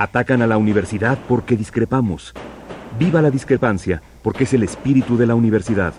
[0.00, 2.32] Atacan a la universidad porque discrepamos.
[2.98, 5.92] Viva la discrepancia, porque es el espíritu de la universidad.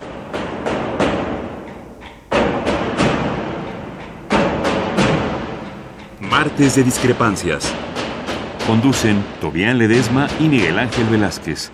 [6.18, 7.72] Martes de Discrepancias.
[8.66, 11.70] Conducen Tobián Ledesma y Miguel Ángel Velázquez.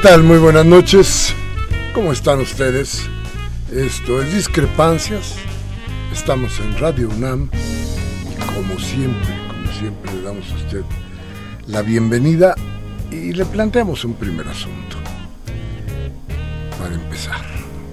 [0.00, 0.22] ¿Qué tal?
[0.22, 1.34] Muy buenas noches.
[1.92, 3.02] ¿Cómo están ustedes?
[3.72, 5.34] Esto es Discrepancias.
[6.12, 10.82] Estamos en Radio UNAM y como siempre, como siempre le damos a usted
[11.66, 12.54] la bienvenida
[13.10, 14.98] y le planteamos un primer asunto
[16.78, 17.44] para empezar.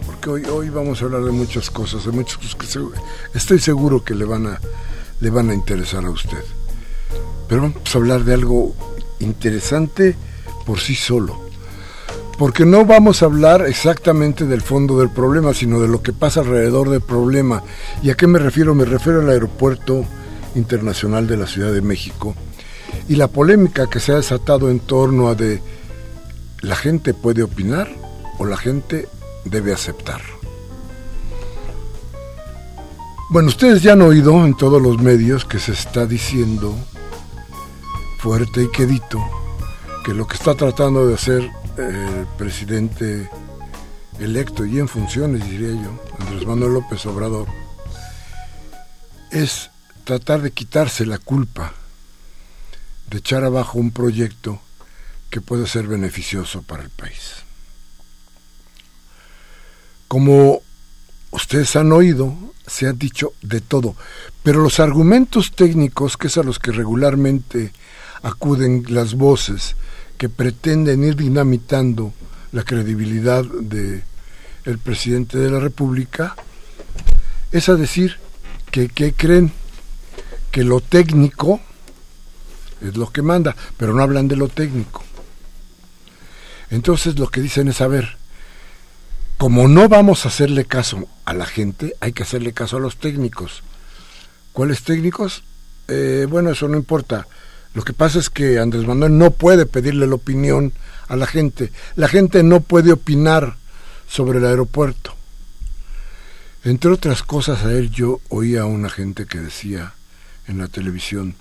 [0.05, 2.79] Porque hoy, hoy vamos a hablar de muchas cosas, de muchas cosas que
[3.33, 4.59] estoy seguro que le van, a,
[5.21, 6.43] le van a interesar a usted.
[7.49, 8.75] Pero vamos a hablar de algo
[9.19, 10.15] interesante
[10.67, 11.44] por sí solo
[12.37, 16.41] porque no vamos a hablar exactamente del fondo del problema, sino de lo que pasa
[16.41, 17.63] alrededor del problema.
[18.03, 18.75] ¿Y a qué me refiero?
[18.75, 20.05] Me refiero al aeropuerto
[20.55, 22.35] internacional de la Ciudad de México
[23.07, 25.61] y la polémica que se ha desatado en torno a de
[26.61, 27.89] la gente puede opinar
[28.37, 29.07] o la gente
[29.45, 30.21] debe aceptar.
[33.29, 36.75] Bueno, ustedes ya han oído en todos los medios que se está diciendo
[38.19, 39.23] fuerte y quedito
[40.03, 43.29] que lo que está tratando de hacer el presidente
[44.19, 47.47] electo y en funciones, diría yo, Andrés Manuel López Obrador,
[49.31, 49.69] es
[50.03, 51.73] tratar de quitarse la culpa
[53.09, 54.61] de echar abajo un proyecto
[55.29, 57.43] que puede ser beneficioso para el país.
[60.07, 60.61] Como
[61.31, 62.33] ustedes han oído,
[62.65, 63.95] se ha dicho de todo,
[64.43, 67.73] pero los argumentos técnicos, que es a los que regularmente
[68.23, 69.75] acuden las voces
[70.17, 72.13] que pretenden ir dinamitando
[72.51, 74.03] la credibilidad de
[74.65, 76.35] el presidente de la República,
[77.51, 78.17] es a decir,
[78.71, 79.51] que, que creen
[80.51, 81.61] que lo técnico
[82.81, 85.03] es lo que manda, pero no hablan de lo técnico.
[86.69, 88.17] Entonces lo que dicen es, a ver,
[89.37, 92.97] como no vamos a hacerle caso a la gente, hay que hacerle caso a los
[92.97, 93.63] técnicos.
[94.53, 95.43] ¿Cuáles técnicos?
[95.87, 97.27] Eh, bueno, eso no importa.
[97.75, 100.71] Lo que pasa es que Andrés Manuel no puede pedirle la opinión
[101.09, 101.73] a la gente.
[101.95, 103.57] La gente no puede opinar
[104.07, 105.13] sobre el aeropuerto.
[106.63, 109.93] Entre otras cosas, a él yo oía a una gente que decía
[110.47, 111.35] en la televisión,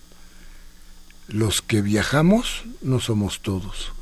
[1.29, 3.93] los que viajamos no somos todos.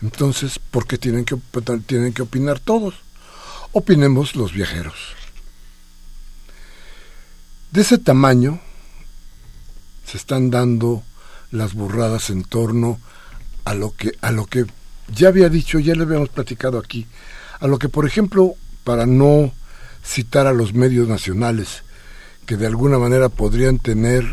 [0.00, 1.36] Entonces, ¿por qué tienen que,
[1.86, 2.94] tienen que opinar todos?
[3.72, 5.14] Opinemos los viajeros.
[7.70, 8.60] De ese tamaño,
[10.12, 11.02] se están dando
[11.52, 13.00] las burradas en torno
[13.64, 14.66] a lo que a lo que
[15.08, 17.06] ya había dicho, ya le habíamos platicado aquí,
[17.60, 18.52] a lo que por ejemplo,
[18.84, 19.54] para no
[20.04, 21.82] citar a los medios nacionales
[22.44, 24.26] que de alguna manera podrían tener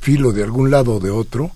[0.00, 1.52] filo de algún lado o de otro,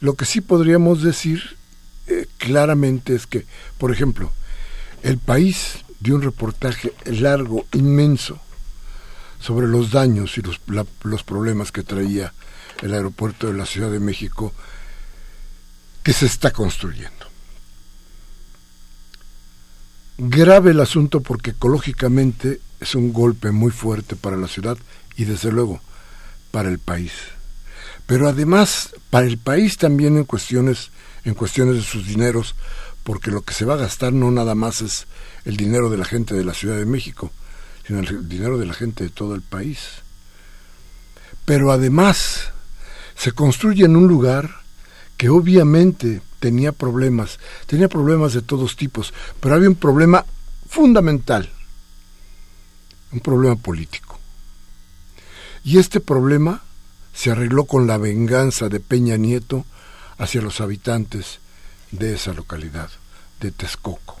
[0.00, 1.58] lo que sí podríamos decir
[2.06, 3.44] eh, claramente es que,
[3.76, 4.32] por ejemplo,
[5.02, 8.40] el país dio un reportaje largo, inmenso,
[9.38, 10.58] sobre los daños y los,
[11.02, 12.32] los problemas que traía
[12.82, 14.52] el aeropuerto de la Ciudad de México
[16.02, 17.26] que se está construyendo.
[20.16, 24.76] Grave el asunto porque ecológicamente es un golpe muy fuerte para la ciudad
[25.16, 25.80] y desde luego
[26.50, 27.12] para el país.
[28.06, 30.90] pero además para el país también en cuestiones,
[31.24, 32.54] en cuestiones de sus dineros,
[33.04, 35.06] porque lo que se va a gastar no nada más es
[35.44, 37.30] el dinero de la gente de la Ciudad de México,
[37.86, 40.02] sino el dinero de la gente de todo el país.
[41.44, 42.52] Pero además
[43.18, 44.62] se construye en un lugar
[45.16, 50.24] que obviamente tenía problemas, tenía problemas de todos tipos, pero había un problema
[50.68, 51.50] fundamental,
[53.10, 54.20] un problema político.
[55.64, 56.62] Y este problema
[57.12, 59.66] se arregló con la venganza de Peña Nieto
[60.16, 61.40] hacia los habitantes
[61.90, 62.90] de esa localidad,
[63.40, 64.20] de Texcoco,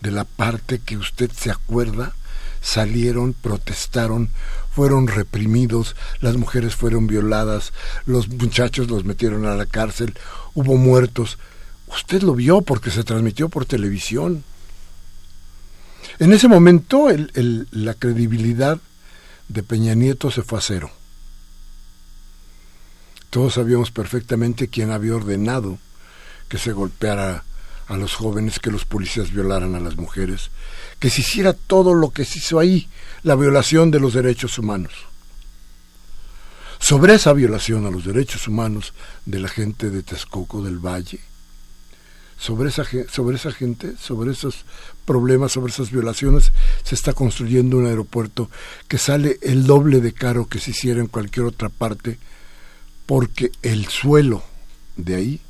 [0.00, 2.14] de la parte que usted se acuerda,
[2.60, 4.30] salieron, protestaron,
[4.70, 7.72] fueron reprimidos, las mujeres fueron violadas,
[8.06, 10.14] los muchachos los metieron a la cárcel,
[10.54, 11.38] hubo muertos.
[11.88, 14.44] Usted lo vio porque se transmitió por televisión.
[16.18, 17.08] En ese momento
[17.70, 18.78] la credibilidad
[19.48, 20.90] de Peña Nieto se fue a cero.
[23.30, 25.78] Todos sabíamos perfectamente quién había ordenado
[26.48, 27.44] que se golpeara
[27.90, 30.50] a los jóvenes, que los policías violaran a las mujeres,
[31.00, 32.88] que se hiciera todo lo que se hizo ahí,
[33.24, 34.92] la violación de los derechos humanos.
[36.78, 38.94] Sobre esa violación a los derechos humanos
[39.26, 41.18] de la gente de Texcoco del Valle,
[42.38, 44.64] sobre esa, sobre esa gente, sobre esos
[45.04, 46.52] problemas, sobre esas violaciones,
[46.84, 48.50] se está construyendo un aeropuerto
[48.86, 52.18] que sale el doble de caro que se hiciera en cualquier otra parte,
[53.04, 54.44] porque el suelo
[54.96, 55.40] de ahí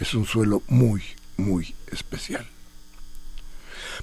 [0.00, 1.02] es un suelo muy,
[1.36, 2.46] muy especial.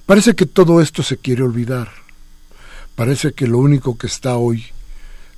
[0.06, 1.92] Parece que todo esto se quiere olvidar.
[2.96, 4.66] Parece que lo único que está hoy,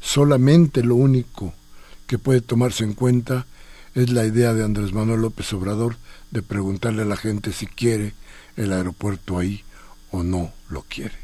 [0.01, 1.54] solamente lo único
[2.07, 3.45] que puede tomarse en cuenta,
[3.95, 5.98] es la idea de Andrés Manuel López Obrador
[6.31, 8.13] de preguntarle a la gente si quiere
[8.57, 9.63] el aeropuerto ahí
[10.12, 11.16] o no lo quiere.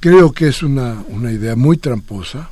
[0.00, 2.50] Creo que es una, una idea muy tramposa.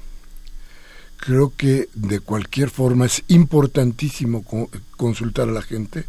[1.18, 4.44] Creo que de cualquier forma es importantísimo
[4.96, 6.04] consultar a la gente.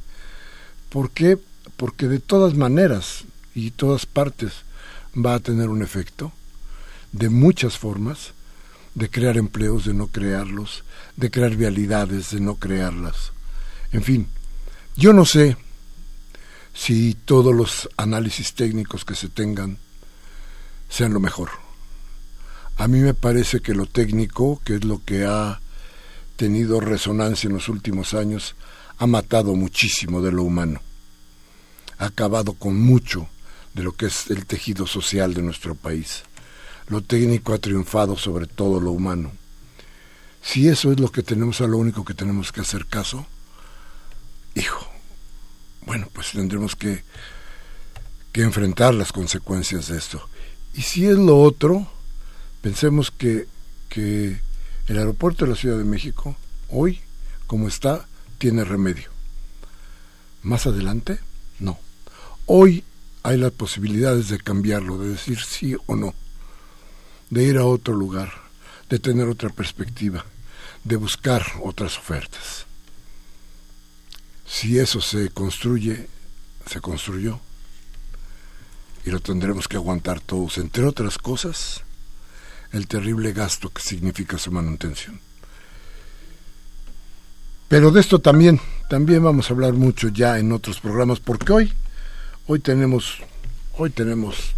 [0.94, 1.40] ¿Por qué?
[1.76, 3.24] Porque de todas maneras
[3.56, 4.54] y todas partes
[5.14, 6.32] va a tener un efecto
[7.12, 8.34] de muchas formas,
[8.94, 10.84] de crear empleos, de no crearlos,
[11.16, 13.32] de crear vialidades, de no crearlas.
[13.92, 14.28] En fin,
[14.96, 15.58] yo no sé
[16.76, 19.80] si todos los análisis técnicos que se tengan
[20.90, 21.50] sean lo mejor.
[22.78, 25.60] A mí me parece que lo técnico, que es lo que ha
[26.36, 28.56] tenido resonancia en los últimos años,
[29.04, 30.80] ha matado muchísimo de lo humano.
[31.98, 33.28] Ha acabado con mucho
[33.74, 36.24] de lo que es el tejido social de nuestro país.
[36.88, 39.34] Lo técnico ha triunfado sobre todo lo humano.
[40.42, 43.26] Si eso es lo que tenemos, a lo único que tenemos que hacer caso,
[44.56, 44.90] hijo,
[45.86, 47.04] bueno, pues tendremos que,
[48.32, 50.30] que enfrentar las consecuencias de esto.
[50.76, 51.92] Y si es lo otro,
[52.62, 53.48] pensemos que,
[53.90, 54.40] que
[54.88, 56.38] el aeropuerto de la Ciudad de México,
[56.70, 57.02] hoy,
[57.48, 58.08] como está,
[58.44, 59.10] tiene remedio.
[60.42, 61.18] Más adelante,
[61.60, 61.80] no.
[62.46, 62.84] Hoy
[63.24, 66.14] hay las posibilidades de cambiarlo, de decir sí o no,
[67.30, 68.34] de ir a otro lugar,
[68.90, 70.26] de tener otra perspectiva,
[70.84, 72.66] de buscar otras ofertas.
[74.46, 76.10] Si eso se construye,
[76.70, 77.40] se construyó.
[79.06, 81.82] Y lo tendremos que aguantar todos, entre otras cosas,
[82.74, 85.22] el terrible gasto que significa su manutención.
[87.68, 91.74] Pero de esto también, también vamos a hablar mucho ya en otros programas, porque hoy,
[92.48, 93.18] hoy tenemos,
[93.78, 94.54] hoy tenemos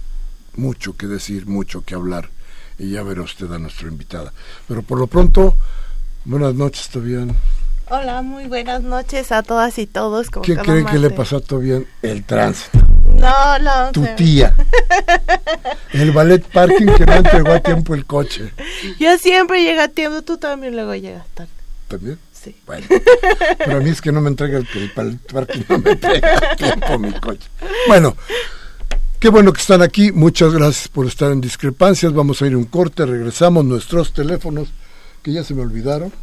[0.55, 2.29] mucho que decir, mucho que hablar,
[2.77, 4.33] y ya verá usted a nuestra invitada.
[4.67, 5.55] Pero por lo pronto,
[6.25, 7.35] buenas noches, Tobián.
[7.87, 10.29] Hola, muy buenas noches a todas y todos.
[10.41, 11.85] ¿Qué creen que le pasó a Tobián?
[12.01, 12.79] El tránsito.
[13.15, 13.91] No, no.
[13.91, 14.55] Tu tía.
[15.93, 18.51] El ballet parking que no entregó a tiempo el coche.
[18.99, 21.51] Yo siempre llego a tiempo, tú también luego llegas tarde.
[21.87, 22.19] ¿También?
[22.45, 22.55] Sí.
[22.65, 22.85] Bueno,
[23.57, 26.99] pero a mí es que no me entrega el, el parking, no me entrega tiempo
[26.99, 27.49] mi coche.
[27.87, 28.15] Bueno,
[29.19, 30.11] qué bueno que están aquí.
[30.11, 32.13] Muchas gracias por estar en discrepancias.
[32.13, 34.69] Vamos a ir un corte, regresamos nuestros teléfonos
[35.23, 36.13] que ya se me olvidaron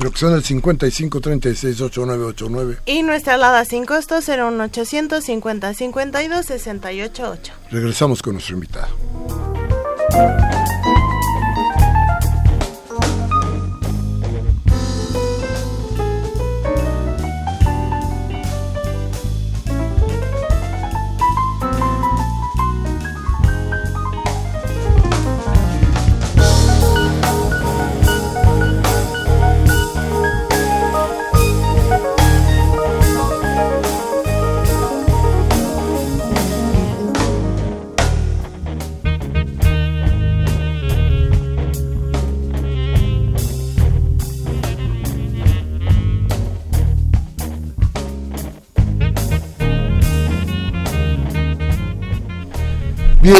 [0.00, 2.78] pero que son el 55 36 8989.
[2.86, 7.52] Y nuestra alada sin costo 01850 52 688.
[7.70, 8.88] Regresamos con nuestro invitado.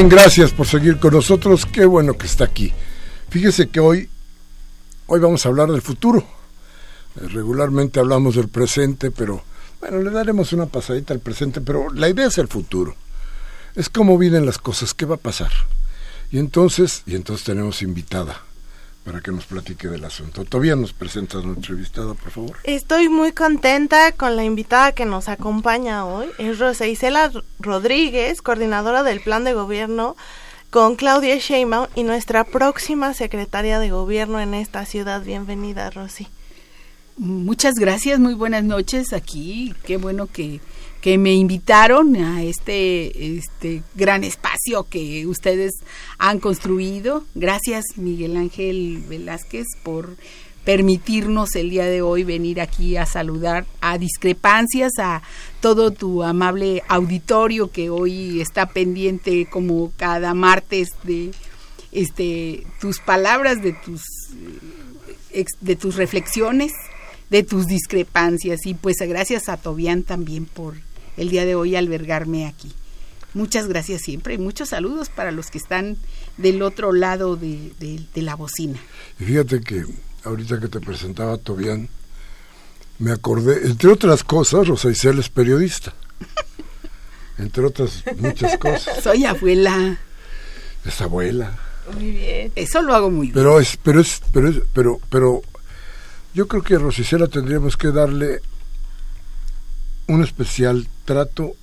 [0.09, 1.67] Gracias por seguir con nosotros.
[1.67, 2.73] Qué bueno que está aquí.
[3.29, 4.09] Fíjese que hoy,
[5.07, 6.27] hoy vamos a hablar del futuro.
[7.17, 9.43] Eh, regularmente hablamos del presente, pero
[9.79, 12.97] bueno, le daremos una pasadita al presente, pero la idea es el futuro.
[13.75, 15.53] Es cómo vienen las cosas, qué va a pasar.
[16.33, 18.41] Y entonces, y entonces tenemos invitada
[19.05, 20.45] para que nos platique del asunto.
[20.45, 22.57] Todavía nos presenta nuestra entrevistada, por favor.
[22.65, 26.29] Estoy muy contenta con la invitada que nos acompaña hoy.
[26.39, 30.17] Es Rosa Isela Rodríguez, coordinadora del Plan de Gobierno
[30.71, 35.23] con Claudia Sheinbaum y nuestra próxima secretaria de Gobierno en esta ciudad.
[35.23, 36.29] Bienvenida, Rosy.
[37.17, 39.75] Muchas gracias, muy buenas noches aquí.
[39.85, 40.61] Qué bueno que
[41.01, 45.73] que me invitaron a este, este gran espacio que ustedes
[46.19, 47.25] han construido.
[47.35, 50.17] Gracias Miguel Ángel Velázquez por
[50.65, 55.23] permitirnos el día de hoy venir aquí a saludar a discrepancias a
[55.61, 61.31] todo tu amable auditorio que hoy está pendiente como cada martes de
[61.93, 64.03] este tus palabras de tus
[65.61, 66.73] de tus reflexiones
[67.31, 70.75] de tus discrepancias y pues gracias a Tobián también por
[71.21, 72.73] el día de hoy albergarme aquí.
[73.35, 75.99] Muchas gracias siempre y muchos saludos para los que están
[76.39, 77.73] del otro lado de,
[78.15, 78.81] la bocina.
[79.21, 79.85] Y fíjate que
[80.25, 81.91] ahorita que te presentaba Tobián,
[82.99, 85.93] me acordé, entre otras cosas, Rosa Isel es periodista.
[87.39, 89.05] entre otras muchas cosas.
[89.05, 89.99] Soy abuela.
[90.87, 91.59] Es abuela.
[91.95, 92.53] Muy bien.
[92.57, 93.35] Eso lo hago muy bien.
[93.35, 95.43] Pero es, pero es, pero es, pero, pero
[96.33, 98.41] yo creo que a Rosicela tendríamos que darle
[100.11, 101.55] un especial trato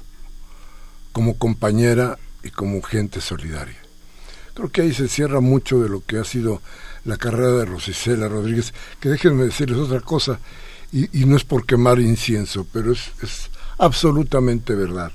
[1.11, 3.75] como compañera y como gente solidaria.
[4.53, 6.61] Creo que ahí se cierra mucho de lo que ha sido
[7.03, 10.39] la carrera de Rosicela Rodríguez, que déjenme decirles otra cosa,
[10.93, 13.11] y, no es por quemar incienso, pero es,
[13.77, 15.11] absolutamente verdad.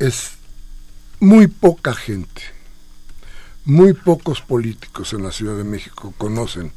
[0.00, 0.32] Es
[1.20, 2.42] muy poca gente,
[3.64, 6.72] muy pocos políticos en la Ciudad de México conocen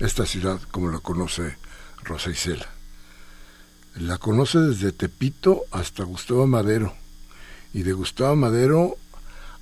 [0.00, 1.56] esta ciudad como la conoce
[2.02, 2.30] Rosa.
[3.96, 6.92] La conoce desde Tepito hasta Gustavo Madero
[7.72, 8.98] y de Gustavo Madero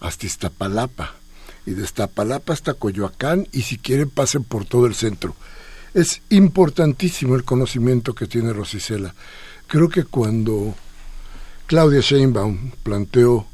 [0.00, 1.14] hasta Iztapalapa
[1.64, 5.36] y de Iztapalapa hasta Coyoacán y si quieren pasen por todo el centro.
[5.94, 9.14] Es importantísimo el conocimiento que tiene Rosicela.
[9.68, 10.74] Creo que cuando
[11.66, 13.46] Claudia Sheinbaum planteó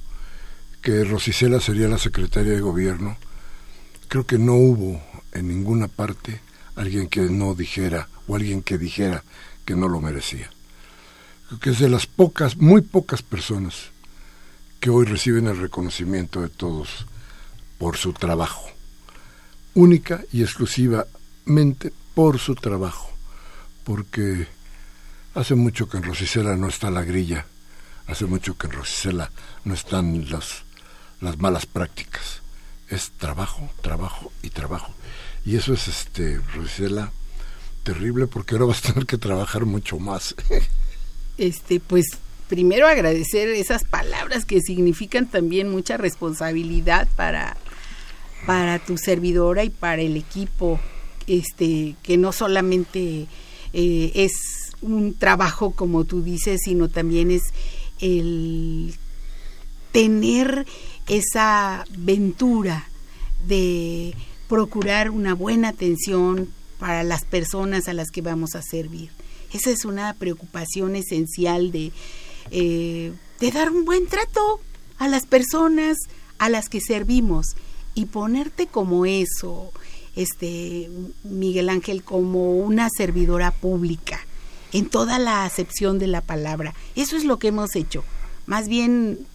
[0.81, 3.19] que Rosicela sería la secretaria de gobierno,
[4.09, 6.41] creo que no hubo en ninguna parte
[6.75, 9.25] alguien que no dijera o alguien que dijera
[9.67, 10.51] que no lo merecía
[11.59, 13.91] que es de las pocas, muy pocas personas
[14.79, 17.07] que hoy reciben el reconocimiento de todos
[17.79, 18.67] por su trabajo,
[19.75, 23.11] única y exclusivamente por su trabajo,
[23.85, 24.47] porque
[25.35, 27.47] hace mucho que en Rosicela no está la grilla,
[28.07, 29.31] hace mucho que en Rosicela
[29.65, 30.63] no están las,
[31.21, 32.43] las malas prácticas,
[32.89, 34.93] es trabajo, trabajo y trabajo.
[35.45, 37.13] Y eso es, este, Rosicela,
[37.83, 40.35] terrible porque ahora vas a tener que trabajar mucho más.
[41.41, 42.07] este, pues
[42.49, 47.57] primero agradecer esas palabras que significan también mucha responsabilidad para,
[48.47, 50.79] para tu servidora y para el equipo,
[51.27, 53.27] este, que no solamente
[53.73, 54.33] eh, es
[54.83, 57.43] un trabajo como tú dices, sino también es
[58.01, 58.95] el
[59.93, 60.67] tener
[61.09, 62.87] esa ventura
[63.47, 64.15] de
[64.49, 69.11] procurar una buena atención para las personas a las que vamos a servir.
[69.53, 71.93] Esa es una preocupación esencial de,
[72.51, 74.61] eh, de dar un buen trato
[74.99, 75.97] a las personas
[76.39, 77.57] a las que servimos
[77.95, 79.73] y ponerte como eso,
[80.17, 80.91] este
[81.25, 84.21] Miguel Ángel, como una servidora pública,
[84.73, 86.75] en toda la acepción de la palabra.
[86.97, 88.05] Eso es lo que hemos hecho.
[88.47, 89.27] Más bien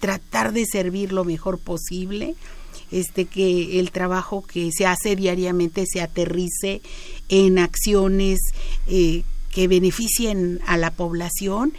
[0.00, 2.34] tratar de servir lo mejor posible,
[2.90, 6.82] este que el trabajo que se hace diariamente se aterrice
[7.28, 8.40] en acciones
[8.86, 11.72] eh, que beneficien a la población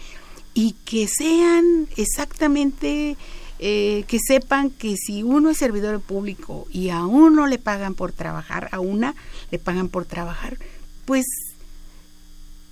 [0.54, 3.16] y que sean exactamente,
[3.60, 8.12] eh, que sepan que si uno es servidor público y a uno le pagan por
[8.12, 9.16] trabajar, a una
[9.52, 10.58] le pagan por trabajar,
[11.06, 11.26] pues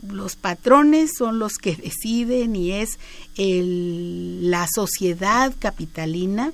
[0.08, 3.00] los patrones son los que deciden y es
[3.36, 6.54] el, la sociedad capitalina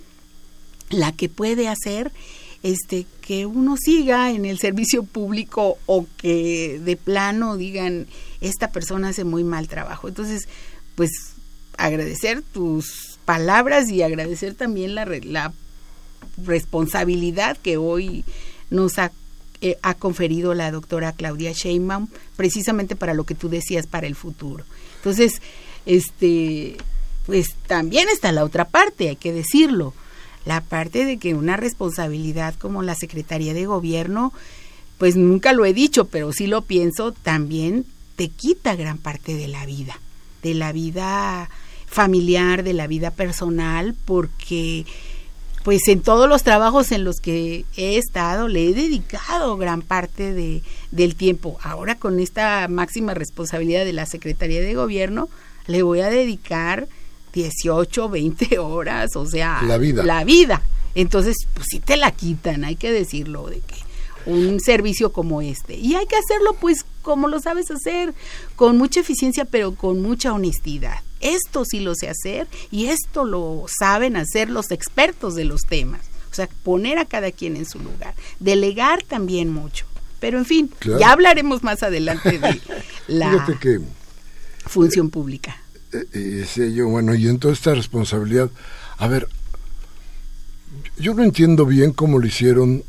[0.90, 2.12] la que puede hacer
[2.66, 8.08] este que uno siga en el servicio público o que de plano digan
[8.42, 10.08] esta persona hace muy mal trabajo.
[10.08, 10.48] Entonces,
[10.96, 11.12] pues
[11.78, 15.54] agradecer tus palabras y agradecer también la, la
[16.44, 18.26] responsabilidad que hoy
[18.72, 19.12] nos ha,
[19.62, 24.16] eh, ha, conferido la doctora Claudia Sheinbaum precisamente para lo que tú decías para el
[24.16, 24.66] futuro.
[24.98, 25.40] Entonces,
[25.86, 26.78] este,
[27.28, 29.94] pues también está la otra parte, hay que decirlo
[30.46, 34.32] la parte de que una responsabilidad como la Secretaría de Gobierno,
[34.98, 37.86] pues nunca lo he dicho, pero sí lo pienso, también
[38.16, 40.00] te quita gran parte de la vida,
[40.44, 41.50] de la vida
[41.88, 44.86] familiar, de la vida personal, porque
[45.64, 50.32] pues en todos los trabajos en los que he estado le he dedicado gran parte
[50.32, 50.62] de,
[50.92, 51.58] del tiempo.
[51.64, 55.28] Ahora con esta máxima responsabilidad de la Secretaría de Gobierno,
[55.66, 56.88] le voy a dedicar
[57.36, 60.04] 18, 20 horas, o sea, la vida.
[60.04, 60.62] La vida.
[60.96, 63.76] Entonces, pues sí te la quitan, hay que decirlo, de que
[64.26, 65.76] un servicio como este.
[65.76, 68.16] Y hay que hacerlo pues como lo sabes hacer,
[68.56, 71.02] con mucha eficiencia, pero con mucha honestidad.
[71.20, 76.02] Esto sí lo sé hacer y esto lo saben hacer los expertos de los temas.
[76.32, 78.16] O sea, poner a cada quien en su lugar.
[78.40, 79.86] Delegar también mucho.
[80.20, 82.62] Pero en fin, ya hablaremos más adelante de
[83.08, 83.46] la
[84.66, 85.65] función pública.
[86.14, 88.50] Eh, eh yo, bueno, y en toda esta responsabilidad,
[88.98, 89.28] a ver,
[90.98, 92.84] yo no entiendo bien cómo lo hicieron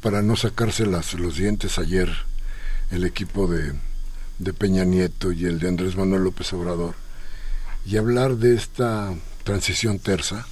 [0.00, 2.10] para no sacarse las, los dientes ayer
[2.90, 3.72] el equipo de,
[4.38, 6.94] de Peña Nieto y el de Andrés Manuel López Obrador
[7.84, 9.14] y hablar de esta
[9.44, 10.46] transición terza,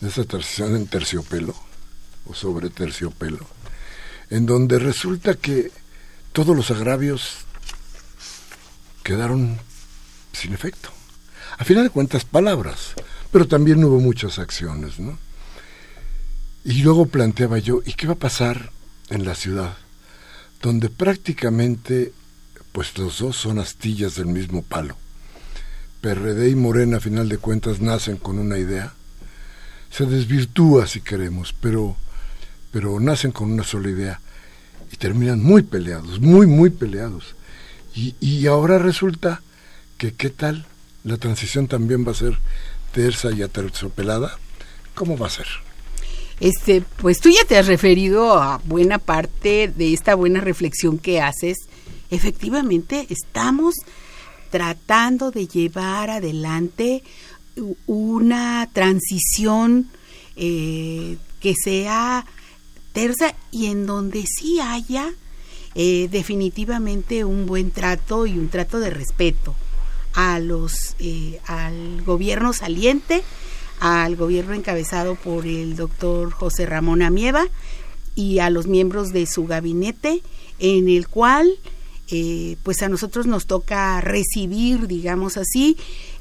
[0.00, 1.54] de esta transición en terciopelo
[2.26, 3.46] o sobre terciopelo,
[4.30, 5.72] en donde resulta que
[6.32, 7.38] todos los agravios
[9.02, 9.58] quedaron
[10.32, 10.90] sin efecto.
[11.58, 12.94] A final de cuentas, palabras,
[13.30, 15.18] pero también hubo muchas acciones, ¿no?
[16.64, 18.70] Y luego planteaba yo, ¿y qué va a pasar
[19.10, 19.76] en la ciudad?
[20.60, 22.12] Donde prácticamente,
[22.70, 24.96] pues los dos son astillas del mismo palo.
[26.00, 28.92] PRD y Morena, a final de cuentas, nacen con una idea.
[29.90, 31.96] Se desvirtúa si queremos, pero,
[32.70, 34.20] pero nacen con una sola idea
[34.92, 37.34] y terminan muy peleados, muy, muy peleados.
[37.94, 39.42] Y, y ahora resulta
[40.10, 40.66] qué tal
[41.04, 42.38] la transición también va a ser
[42.92, 44.38] tersa y aterciopelada.
[44.94, 45.46] ¿Cómo va a ser?
[46.40, 51.20] Este, pues tú ya te has referido a buena parte de esta buena reflexión que
[51.20, 51.56] haces.
[52.10, 53.74] Efectivamente, estamos
[54.50, 57.02] tratando de llevar adelante
[57.86, 59.88] una transición
[60.36, 62.26] eh, que sea
[62.92, 65.12] tersa y en donde sí haya
[65.74, 69.54] eh, definitivamente un buen trato y un trato de respeto
[70.14, 73.22] a los eh, al gobierno saliente
[73.82, 77.48] al gobierno encabezado por el doctor José Ramón Amieva
[78.14, 80.22] y a los miembros de su gabinete,
[80.60, 81.50] en el cual
[82.08, 85.76] eh, pues a nosotros nos toca recibir, digamos así,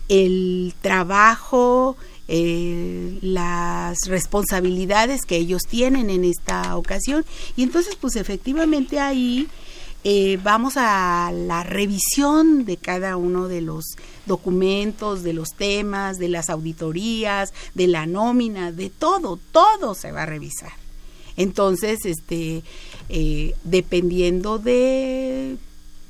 [0.10, 7.23] el trabajo, eh, las responsabilidades que ellos tienen en esta ocasión.
[7.56, 9.47] Y entonces, pues efectivamente ahí
[10.04, 13.86] eh, vamos a la revisión de cada uno de los
[14.26, 20.24] documentos, de los temas, de las auditorías, de la nómina, de todo, todo se va
[20.24, 20.72] a revisar.
[21.38, 22.64] Entonces, este,
[23.10, 25.58] eh, dependiendo de,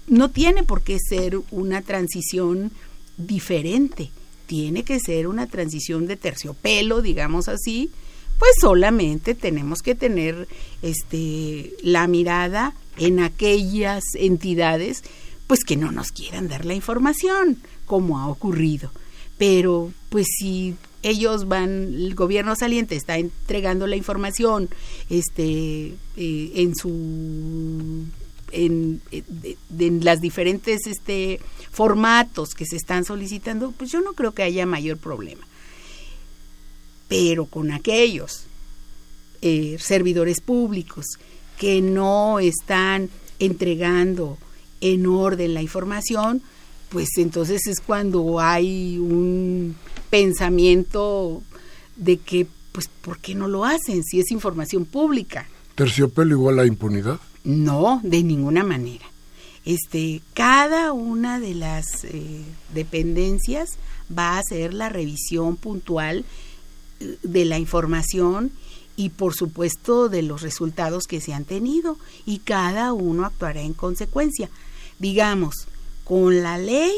[0.07, 2.71] no tiene por qué ser una transición
[3.17, 4.11] diferente,
[4.45, 7.91] tiene que ser una transición de terciopelo, digamos así,
[8.39, 10.47] pues solamente tenemos que tener
[10.81, 15.03] este la mirada en aquellas entidades
[15.47, 18.91] pues que no nos quieran dar la información, como ha ocurrido.
[19.37, 24.69] Pero pues si ellos van, el gobierno saliente está entregando la información
[25.09, 28.05] este, eh, en su
[28.53, 31.39] en, en, las diferentes este,
[31.71, 35.45] formatos que se están solicitando, pues yo no creo que haya mayor problema.
[37.07, 38.45] Pero con aquellos
[39.41, 41.05] eh, servidores públicos
[41.61, 44.39] que no están entregando
[44.81, 46.41] en orden la información,
[46.89, 49.75] pues entonces es cuando hay un
[50.09, 51.43] pensamiento
[51.97, 55.47] de que, pues, ¿por qué no lo hacen si es información pública?
[55.75, 57.19] ¿Terciopelo igual a impunidad?
[57.43, 59.05] No, de ninguna manera.
[59.63, 62.41] Este, cada una de las eh,
[62.73, 63.77] dependencias
[64.09, 66.25] va a hacer la revisión puntual
[67.01, 68.51] eh, de la información
[68.95, 73.73] y por supuesto de los resultados que se han tenido y cada uno actuará en
[73.73, 74.49] consecuencia.
[74.99, 75.67] Digamos,
[76.03, 76.93] con la ley,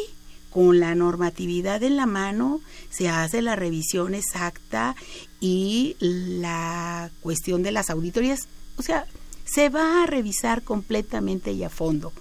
[0.50, 4.96] con la normatividad en la mano, se hace la revisión exacta
[5.40, 9.06] y la cuestión de las auditorías, o sea,
[9.46, 12.12] se va a revisar completamente y a fondo.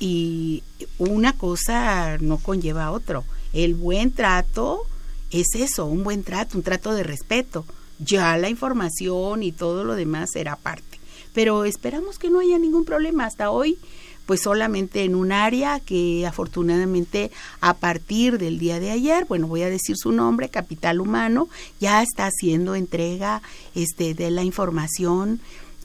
[0.00, 0.62] Y
[0.98, 3.24] una cosa no conlleva a otro.
[3.52, 4.82] El buen trato
[5.30, 7.64] es eso, un buen trato, un trato de respeto
[7.98, 11.00] ya la información y todo lo demás será parte.
[11.32, 13.26] Pero esperamos que no haya ningún problema.
[13.26, 13.78] Hasta hoy,
[14.26, 17.30] pues solamente en un área que afortunadamente
[17.60, 21.48] a partir del día de ayer, bueno, voy a decir su nombre, Capital Humano,
[21.80, 23.42] ya está haciendo entrega
[23.74, 25.40] este de la información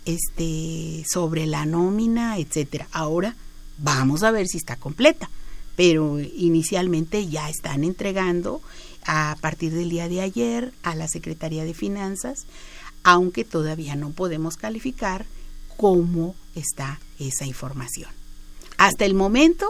[0.06, 2.88] este sobre la nómina, etcétera.
[2.92, 3.36] Ahora
[3.78, 5.30] vamos a ver si está completa,
[5.76, 8.62] pero inicialmente ya están entregando
[9.06, 12.46] a partir del día de ayer a la Secretaría de Finanzas,
[13.04, 15.26] aunque todavía no podemos calificar
[15.78, 18.10] cómo está esa información.
[18.78, 19.68] Hasta el momento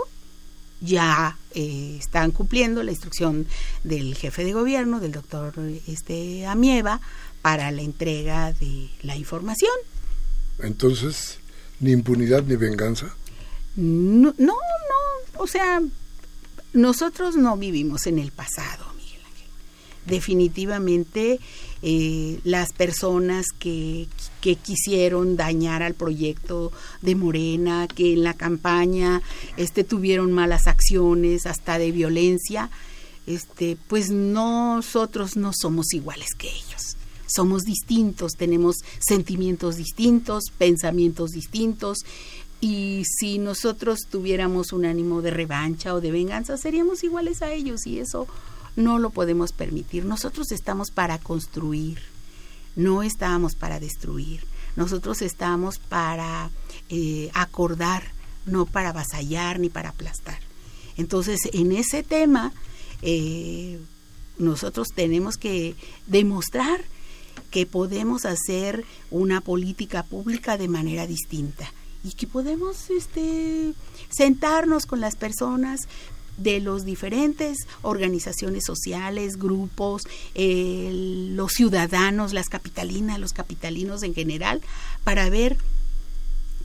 [0.82, 3.48] ya eh, están cumpliendo la instrucción
[3.84, 5.54] del jefe de gobierno, del doctor
[5.88, 7.00] este, Amieva,
[7.42, 9.74] para la entrega de la información.
[10.60, 11.40] Entonces,
[11.80, 13.16] ni impunidad ni venganza.
[13.76, 15.82] No, no, no, o sea,
[16.74, 18.83] nosotros no vivimos en el pasado.
[20.06, 21.40] Definitivamente
[21.82, 24.08] eh, las personas que,
[24.42, 29.22] que, quisieron dañar al proyecto de Morena, que en la campaña
[29.58, 32.70] este, tuvieron malas acciones, hasta de violencia,
[33.28, 36.98] este, pues nosotros no somos iguales que ellos.
[37.28, 42.00] Somos distintos, tenemos sentimientos distintos, pensamientos distintos,
[42.62, 47.86] y si nosotros tuviéramos un ánimo de revancha o de venganza, seríamos iguales a ellos
[47.86, 48.26] y eso
[48.76, 50.06] no lo podemos permitir.
[50.06, 52.00] Nosotros estamos para construir,
[52.76, 54.46] no estamos para destruir.
[54.76, 56.50] Nosotros estamos para
[56.90, 58.04] eh, acordar,
[58.46, 60.40] no para avasallar ni para aplastar.
[60.98, 62.52] Entonces, en ese tema,
[63.02, 63.80] eh,
[64.38, 65.76] nosotros tenemos que
[66.08, 66.82] demostrar
[67.52, 71.72] que podemos hacer una política pública de manera distinta
[72.04, 73.74] y que podemos este,
[74.10, 75.82] sentarnos con las personas
[76.38, 80.04] de los diferentes organizaciones sociales, grupos,
[80.36, 84.62] los ciudadanos, las capitalinas, los capitalinos en general,
[85.04, 85.58] para ver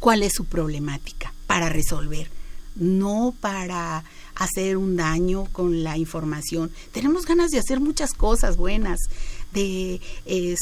[0.00, 2.30] cuál es su problemática, para resolver,
[2.76, 4.04] no para
[4.34, 6.70] hacer un daño con la información.
[6.92, 8.98] Tenemos ganas de hacer muchas cosas buenas,
[9.52, 10.00] de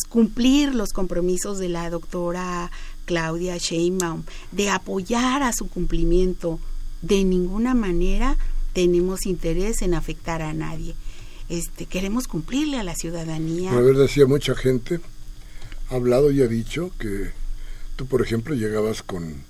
[0.09, 2.71] cumplir los compromisos de la doctora
[3.05, 6.59] Claudia Sheinbaum, de apoyar a su cumplimiento.
[7.03, 8.39] De ninguna manera
[8.77, 10.95] tenemos interés en afectar a nadie.
[11.49, 13.73] Este, queremos cumplirle a la ciudadanía.
[13.73, 15.01] A ver, decía mucha gente,
[15.89, 17.31] ha hablado y ha dicho que
[17.97, 19.45] tú, por ejemplo, llegabas con,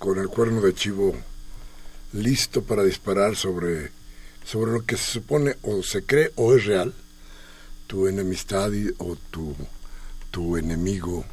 [0.00, 1.14] con el cuerno de chivo
[2.12, 3.92] listo para disparar sobre,
[4.44, 6.94] sobre lo que se supone o se cree o es real,
[7.86, 9.54] tu enemistad o tu,
[10.32, 11.24] tu enemigo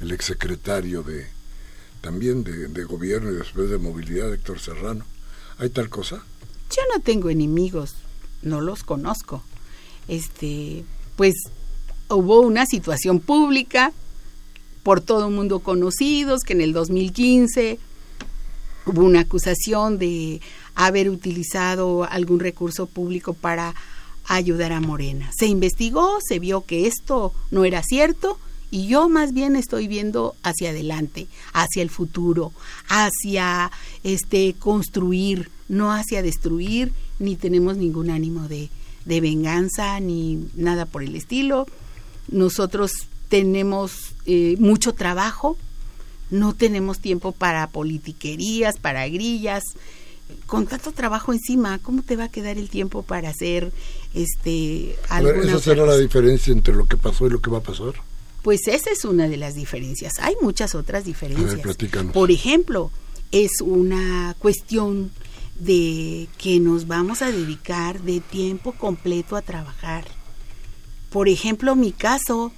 [0.00, 1.26] el exsecretario de
[2.00, 5.04] también de, gobierno y después de movilidad, Héctor Serrano.
[5.58, 6.24] ¿Hay tal cosa?
[6.70, 7.94] Yo no tengo enemigos,
[8.42, 9.42] no los conozco.
[10.06, 10.84] Este,
[11.16, 11.34] pues
[12.08, 13.92] hubo una situación pública
[14.82, 17.78] por todo el mundo conocidos que en el 2015
[18.86, 20.40] hubo una acusación de
[20.74, 23.74] haber utilizado algún recurso público para
[24.26, 25.30] ayudar a Morena.
[25.36, 28.38] Se investigó, se vio que esto no era cierto
[28.70, 32.52] y yo más bien estoy viendo hacia adelante, hacia el futuro,
[32.88, 33.70] hacia
[34.04, 38.68] este construir, no hacia destruir, ni tenemos ningún ánimo de,
[39.04, 41.66] de venganza ni nada por el estilo.
[42.30, 42.92] Nosotros
[43.28, 45.56] tenemos eh, mucho trabajo,
[46.30, 49.64] no tenemos tiempo para politiquerías, para grillas.
[50.46, 53.72] Con tanto trabajo encima, ¿cómo te va a quedar el tiempo para hacer
[54.12, 57.62] este alguna ¿Esa será la diferencia entre lo que pasó y lo que va a
[57.62, 57.94] pasar?
[58.48, 60.14] Pues esa es una de las diferencias.
[60.20, 61.60] Hay muchas otras diferencias.
[62.14, 62.90] Por ejemplo,
[63.30, 65.10] es una cuestión
[65.60, 70.06] de que nos vamos a dedicar de tiempo completo a trabajar.
[71.10, 72.50] Por ejemplo, mi caso,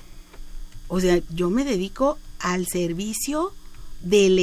[0.87, 3.53] o sea, yo me dedico al servicio
[4.01, 4.37] del,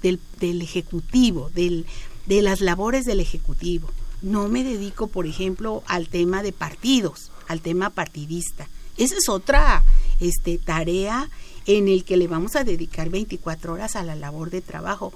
[0.00, 1.86] del, ejecutivo, del,
[2.26, 3.90] de las labores del ejecutivo.
[4.22, 8.68] No me dedico, por ejemplo, al tema de partidos, al tema partidista.
[8.96, 9.82] Esa es otra
[10.20, 11.28] este, tarea
[11.66, 15.12] en el que le vamos a dedicar 24 horas a la labor de trabajo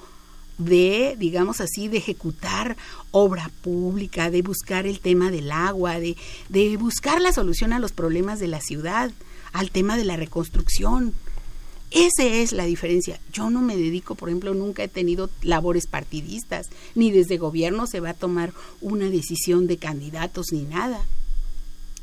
[0.59, 2.77] de, digamos así, de ejecutar
[3.13, 6.17] obra pública, de buscar el tema del agua, de,
[6.49, 9.13] de buscar la solución a los problemas de la ciudad,
[9.53, 11.15] al tema de la reconstrucción.
[11.91, 13.19] Esa es la diferencia.
[13.33, 18.01] Yo no me dedico, por ejemplo, nunca he tenido labores partidistas, ni desde gobierno se
[18.01, 21.01] va a tomar una decisión de candidatos ni nada.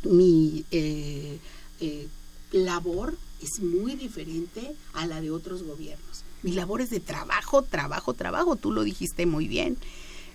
[0.03, 1.37] Mi eh,
[1.81, 2.07] eh,
[2.51, 6.23] labor es muy diferente a la de otros gobiernos.
[6.43, 9.77] Mi labor es de trabajo, trabajo, trabajo, tú lo dijiste muy bien.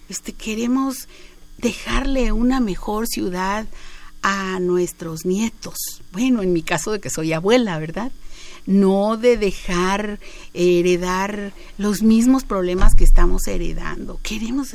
[0.08, 1.08] Este, queremos
[1.58, 3.66] dejarle una mejor ciudad
[4.22, 6.02] a nuestros nietos.
[6.12, 8.12] Bueno, en mi caso de que soy abuela, ¿verdad?
[8.66, 10.18] No de dejar
[10.52, 14.18] heredar los mismos problemas que estamos heredando.
[14.22, 14.74] Queremos,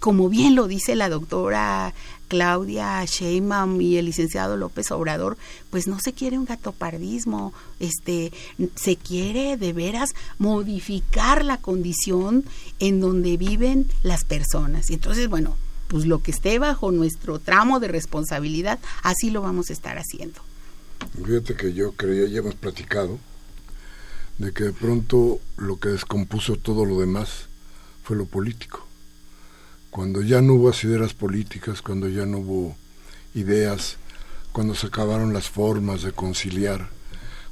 [0.00, 1.94] como bien lo dice la doctora
[2.28, 5.36] Claudia Sheinbaum y el licenciado López Obrador,
[5.70, 8.32] pues no se quiere un gatopardismo, este,
[8.74, 12.44] se quiere de veras modificar la condición
[12.78, 14.90] en donde viven las personas.
[14.90, 15.56] Y entonces, bueno,
[15.88, 20.40] pues lo que esté bajo nuestro tramo de responsabilidad, así lo vamos a estar haciendo.
[21.24, 23.18] Fíjate que yo creía, ya hemos platicado,
[24.38, 27.46] de que de pronto lo que descompuso todo lo demás
[28.02, 28.83] fue lo político.
[29.94, 32.76] Cuando ya no hubo asideras políticas, cuando ya no hubo
[33.32, 33.96] ideas,
[34.50, 36.88] cuando se acabaron las formas de conciliar,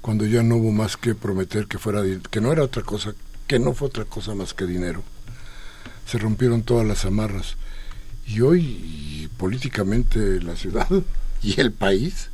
[0.00, 2.02] cuando ya no hubo más que prometer que fuera
[2.32, 3.14] que no era otra cosa,
[3.46, 5.04] que no fue otra cosa más que dinero.
[6.04, 7.54] Se rompieron todas las amarras
[8.26, 10.88] y hoy políticamente la ciudad
[11.44, 12.30] y el país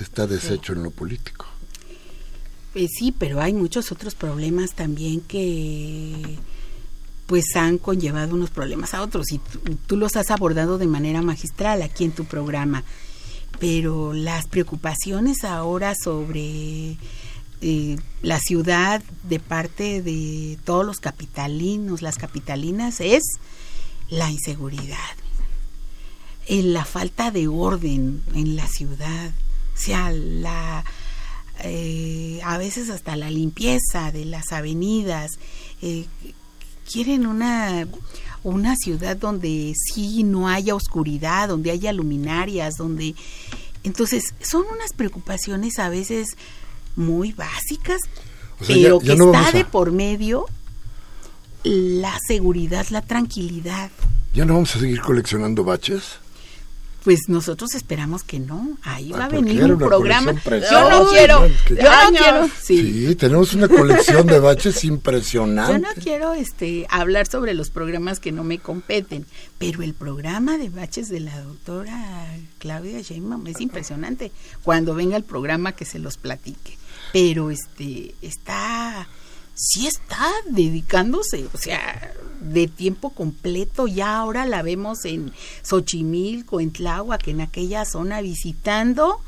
[0.00, 1.46] está deshecho en lo político.
[2.72, 6.36] Pues sí, pero hay muchos otros problemas también que
[7.26, 9.40] pues han conllevado unos problemas a otros y
[9.86, 12.84] tú, los has abordado de manera magistral aquí en tu programa.
[13.58, 16.96] Pero las preocupaciones ahora sobre
[17.60, 23.22] eh, la ciudad de parte de todos los capitalinos, las capitalinas, es
[24.08, 24.98] la inseguridad
[26.48, 29.30] la falta de orden en la ciudad,
[29.74, 30.84] o sea, la,
[31.64, 35.32] eh, a veces hasta la limpieza de las avenidas.
[35.80, 36.06] Eh,
[36.90, 37.86] quieren una,
[38.42, 43.14] una ciudad donde sí no haya oscuridad, donde haya luminarias, donde...
[43.84, 46.36] Entonces, son unas preocupaciones a veces
[46.94, 48.00] muy básicas,
[48.66, 50.46] pero que está de por medio
[51.64, 53.90] la seguridad, la tranquilidad.
[54.34, 56.18] ¿Ya no vamos a seguir coleccionando baches?
[57.04, 58.78] Pues nosotros esperamos que no.
[58.82, 60.32] Ahí va a venir un programa.
[60.70, 61.46] Yo no quiero.
[61.68, 62.48] Yo no quiero.
[62.60, 63.14] Sí.
[63.16, 65.72] tenemos una colección de baches impresionante.
[65.72, 69.26] Yo no quiero este hablar sobre los programas que no me competen,
[69.58, 72.26] pero el programa de baches de la doctora
[72.58, 74.30] Claudia Sheinbaum es impresionante.
[74.62, 76.78] Cuando venga el programa que se los platique.
[77.12, 79.08] Pero este está
[79.54, 83.86] sí está dedicándose, o sea, de tiempo completo.
[83.86, 89.20] Ya ahora la vemos en Xochimilco, en Tláhuac, en aquella zona visitando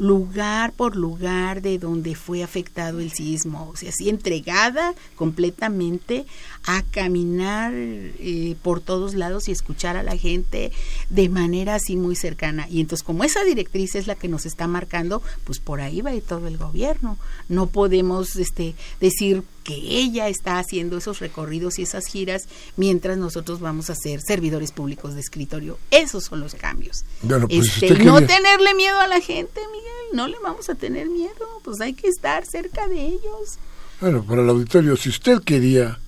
[0.00, 6.24] lugar por lugar de donde fue afectado el sismo, o sea, así entregada completamente
[6.64, 10.72] a caminar eh, por todos lados y escuchar a la gente
[11.10, 12.66] de manera así muy cercana.
[12.70, 16.12] Y entonces, como esa directriz es la que nos está marcando, pues por ahí va
[16.26, 17.18] todo el gobierno.
[17.50, 23.60] No podemos este, decir que ella está haciendo esos recorridos y esas giras mientras nosotros
[23.60, 25.78] vamos a ser servidores públicos de escritorio.
[25.92, 27.04] Esos son los cambios.
[27.20, 31.60] Pues, este, no tenerle miedo a la gente, Miguel, no le vamos a tener miedo,
[31.62, 33.58] pues hay que estar cerca de ellos.
[34.00, 36.00] Bueno, para el auditorio, si usted quería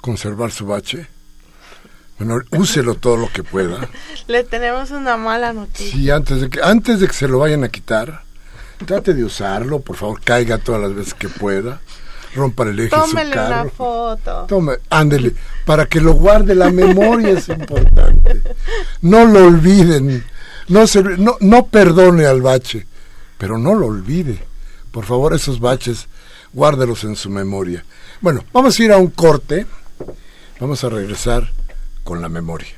[0.00, 1.06] conservar su bache,
[2.18, 3.88] bueno, úselo todo lo que pueda.
[4.26, 5.92] Le tenemos una mala noticia.
[5.92, 8.24] Sí, antes de que, antes de que se lo vayan a quitar,
[8.84, 11.80] trate de usarlo, por favor, caiga todas las veces que pueda
[12.34, 13.62] rompa el eje Tómele su carro.
[13.62, 14.44] una foto.
[14.48, 18.42] Tome, ándele, para que lo guarde la memoria es importante.
[19.02, 20.24] No lo olviden.
[20.68, 22.86] No, se, no, no perdone al bache,
[23.38, 24.38] pero no lo olvide.
[24.90, 26.08] Por favor, esos baches,
[26.52, 27.84] guárdelos en su memoria.
[28.20, 29.66] Bueno, vamos a ir a un corte.
[30.60, 31.50] Vamos a regresar
[32.04, 32.68] con la memoria.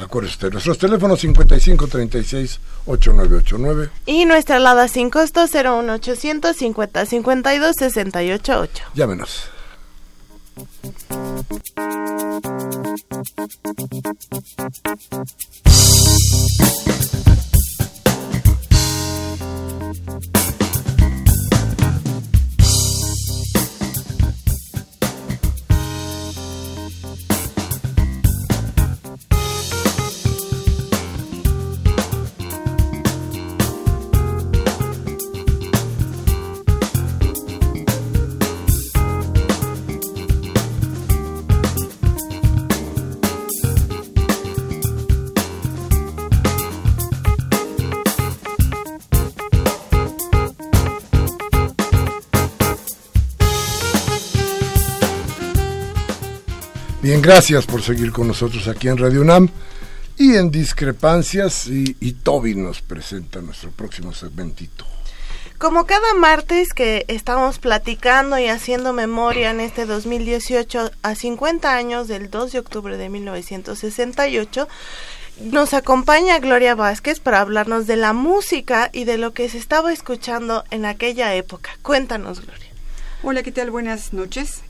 [0.00, 3.90] Acuérdese usted, nuestros teléfonos 5536-8989.
[4.06, 8.84] Y nuestra alada sin costo 01800 50 52 688.
[8.94, 9.50] Llámenos.
[57.10, 59.48] Bien, gracias por seguir con nosotros aquí en Radio UNAM
[60.16, 64.86] y en Discrepancias y, y Toby nos presenta nuestro próximo segmentito.
[65.58, 72.06] Como cada martes que estamos platicando y haciendo memoria en este 2018 a 50 años
[72.06, 74.68] del 2 de octubre de 1968,
[75.40, 79.92] nos acompaña Gloria Vázquez para hablarnos de la música y de lo que se estaba
[79.92, 81.70] escuchando en aquella época.
[81.82, 82.70] Cuéntanos, Gloria.
[83.24, 83.72] Hola, ¿qué tal?
[83.72, 84.62] Buenas noches.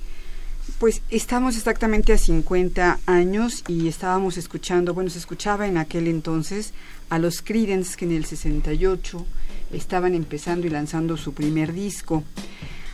[0.78, 6.72] Pues estamos exactamente a 50 años y estábamos escuchando, bueno, se escuchaba en aquel entonces
[7.11, 9.26] a los Creedence que en el 68
[9.72, 12.24] estaban empezando y lanzando su primer disco.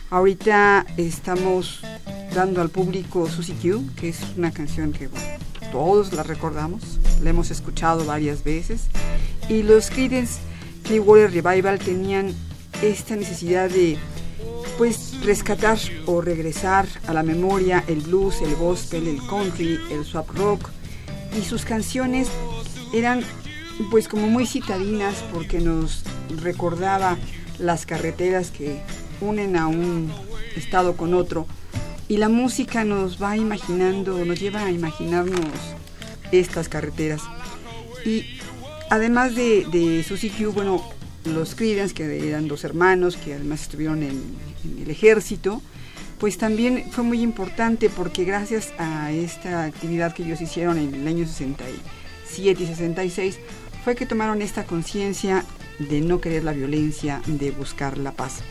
[0.09, 1.81] Ahorita estamos
[2.33, 5.09] dando al público Susie Q, que es una canción que
[5.71, 8.87] todos la recordamos, la hemos escuchado varias veces.
[9.49, 10.39] Y los Creedence
[10.83, 12.33] Clearwater Revival tenían
[12.81, 13.97] esta necesidad de
[14.77, 20.29] pues rescatar o regresar a la memoria el blues, el gospel, el country, el swap
[20.35, 20.69] rock
[21.37, 22.29] y sus canciones
[22.93, 23.23] eran
[23.89, 26.03] pues como muy citadinas porque nos
[26.41, 27.17] recordaba
[27.59, 28.81] las carreteras que
[29.21, 30.11] unen a un
[30.55, 31.47] estado con otro
[32.07, 35.41] y la música nos va imaginando, nos lleva a imaginarnos
[36.31, 37.21] estas carreteras.
[38.05, 38.39] Y
[38.89, 40.81] además de, de Susie Q, bueno,
[41.33, 44.21] los Creedence, que eran dos hermanos, que además estuvieron en,
[44.63, 45.61] en, el ejército,
[46.19, 51.07] pues también fue muy importante porque gracias a esta actividad que ellos hicieron en el
[51.07, 53.39] año 67 y 66,
[53.83, 55.45] fue que tomaron esta conciencia
[55.79, 58.41] de no querer la violencia, de buscar la paz.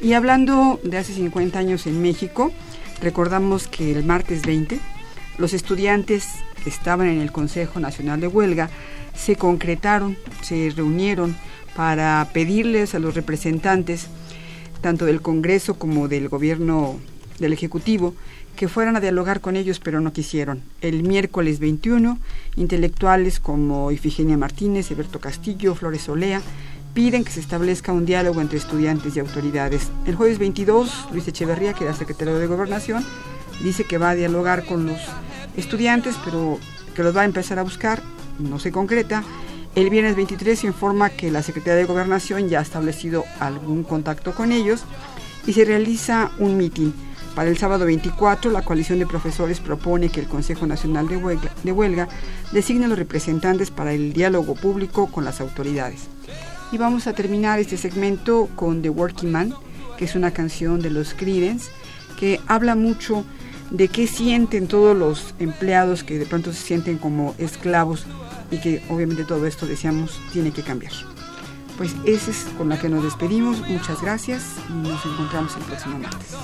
[0.00, 2.52] Y hablando de hace 50 años en México,
[3.00, 4.78] recordamos que el martes 20,
[5.38, 6.26] los estudiantes
[6.62, 8.70] que estaban en el Consejo Nacional de Huelga
[9.14, 11.36] se concretaron, se reunieron
[11.78, 14.08] para pedirles a los representantes,
[14.80, 16.98] tanto del Congreso como del gobierno
[17.38, 18.16] del Ejecutivo,
[18.56, 20.60] que fueran a dialogar con ellos, pero no quisieron.
[20.80, 22.18] El miércoles 21,
[22.56, 26.42] intelectuales como Ifigenia Martínez, Eberto Castillo, Flores Olea,
[26.94, 29.92] piden que se establezca un diálogo entre estudiantes y autoridades.
[30.04, 33.04] El jueves 22, Luis Echeverría, que era secretario de Gobernación,
[33.62, 34.98] dice que va a dialogar con los
[35.56, 36.58] estudiantes, pero
[36.96, 38.02] que los va a empezar a buscar,
[38.40, 39.22] no se concreta.
[39.78, 44.34] El viernes 23 se informa que la Secretaría de Gobernación ya ha establecido algún contacto
[44.34, 44.82] con ellos
[45.46, 46.92] y se realiza un mitin.
[47.36, 51.52] Para el sábado 24, la coalición de profesores propone que el Consejo Nacional de Huelga,
[51.62, 52.08] de Huelga
[52.50, 56.08] designe a los representantes para el diálogo público con las autoridades.
[56.72, 59.54] Y vamos a terminar este segmento con The Working Man,
[59.96, 61.70] que es una canción de los Creedence,
[62.18, 63.24] que habla mucho
[63.70, 68.06] de qué sienten todos los empleados que de pronto se sienten como esclavos
[68.50, 70.92] y que obviamente todo esto, decíamos, tiene que cambiar.
[71.76, 73.60] Pues esa es con la que nos despedimos.
[73.68, 76.34] Muchas gracias y nos encontramos el próximo martes.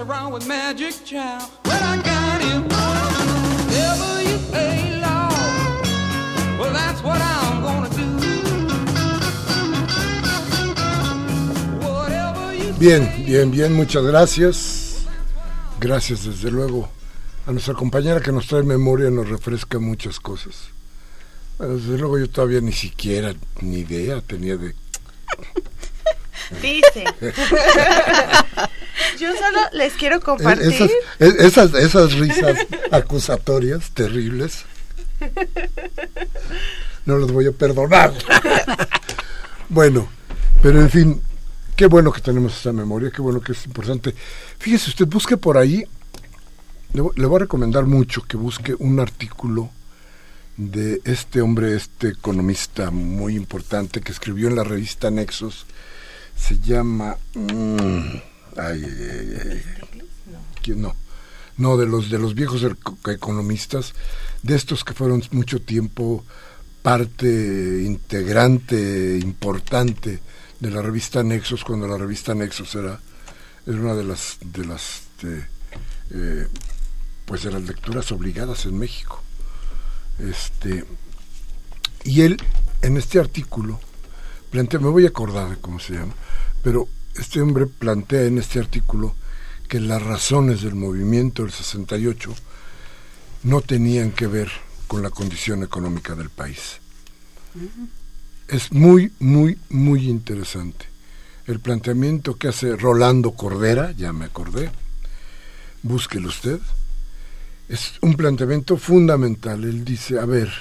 [0.00, 1.50] Around with magic child.
[1.64, 2.70] Well, I got him.
[12.80, 15.04] Bien, bien, bien, muchas gracias.
[15.78, 16.88] Gracias desde luego
[17.46, 20.70] a nuestra compañera que nos trae memoria y nos refresca muchas cosas.
[21.58, 24.74] Desde luego yo todavía ni siquiera, ni idea tenía de...
[26.62, 27.04] Dice.
[29.18, 30.72] Yo solo les quiero compartir.
[30.72, 30.90] Esas,
[31.38, 32.58] esas, esas risas
[32.90, 34.64] acusatorias terribles.
[37.06, 38.12] No los voy a perdonar.
[39.68, 40.08] Bueno,
[40.62, 41.22] pero en fin,
[41.76, 44.14] qué bueno que tenemos esa memoria, qué bueno que es importante.
[44.58, 45.84] Fíjese usted, busque por ahí,
[46.92, 49.70] le, le voy a recomendar mucho que busque un artículo
[50.56, 55.66] de este hombre, este economista muy importante que escribió en la revista Nexos,
[56.40, 57.16] se llama...
[57.34, 58.16] Mmm,
[58.56, 59.62] ay, ay, ay,
[60.62, 60.94] ¿Quién no?
[61.56, 62.66] No, de los, de los viejos
[63.06, 63.92] economistas,
[64.42, 66.24] de estos que fueron mucho tiempo
[66.82, 70.20] parte integrante, importante
[70.58, 72.98] de la revista Nexos, cuando la revista Nexos era,
[73.66, 75.44] era una de las, de las de,
[76.10, 76.48] eh,
[77.26, 79.22] pues de las lecturas obligadas en México.
[80.18, 80.84] Este,
[82.04, 82.38] y él,
[82.82, 83.80] en este artículo,
[84.50, 86.14] plantea, me voy a acordar de cómo se llama,
[86.62, 89.14] pero este hombre plantea en este artículo
[89.68, 92.34] que las razones del movimiento del 68
[93.44, 94.50] no tenían que ver
[94.86, 96.80] con la condición económica del país.
[98.48, 100.86] es muy, muy, muy interesante.
[101.46, 104.70] El planteamiento que hace Rolando Cordera, ya me acordé,
[105.82, 106.58] búsquelo usted,
[107.68, 109.62] es un planteamiento fundamental.
[109.62, 110.52] Él dice, a ver,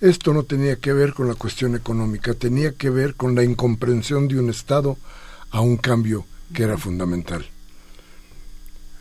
[0.00, 4.28] esto no tenía que ver con la cuestión económica, tenía que ver con la incomprensión
[4.28, 4.96] de un Estado
[5.50, 7.46] a un cambio que era fundamental.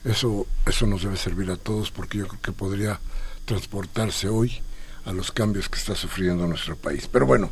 [0.03, 2.99] Eso, eso nos debe servir a todos porque yo creo que podría
[3.45, 4.61] transportarse hoy
[5.05, 7.07] a los cambios que está sufriendo nuestro país.
[7.11, 7.49] Pero bueno,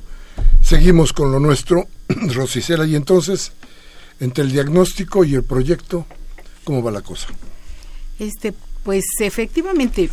[0.62, 3.52] seguimos con lo nuestro, Rosicela, y entonces,
[4.20, 6.06] entre el diagnóstico y el proyecto,
[6.64, 7.28] ¿cómo va la cosa?
[8.20, 10.10] Este, pues efectivamente,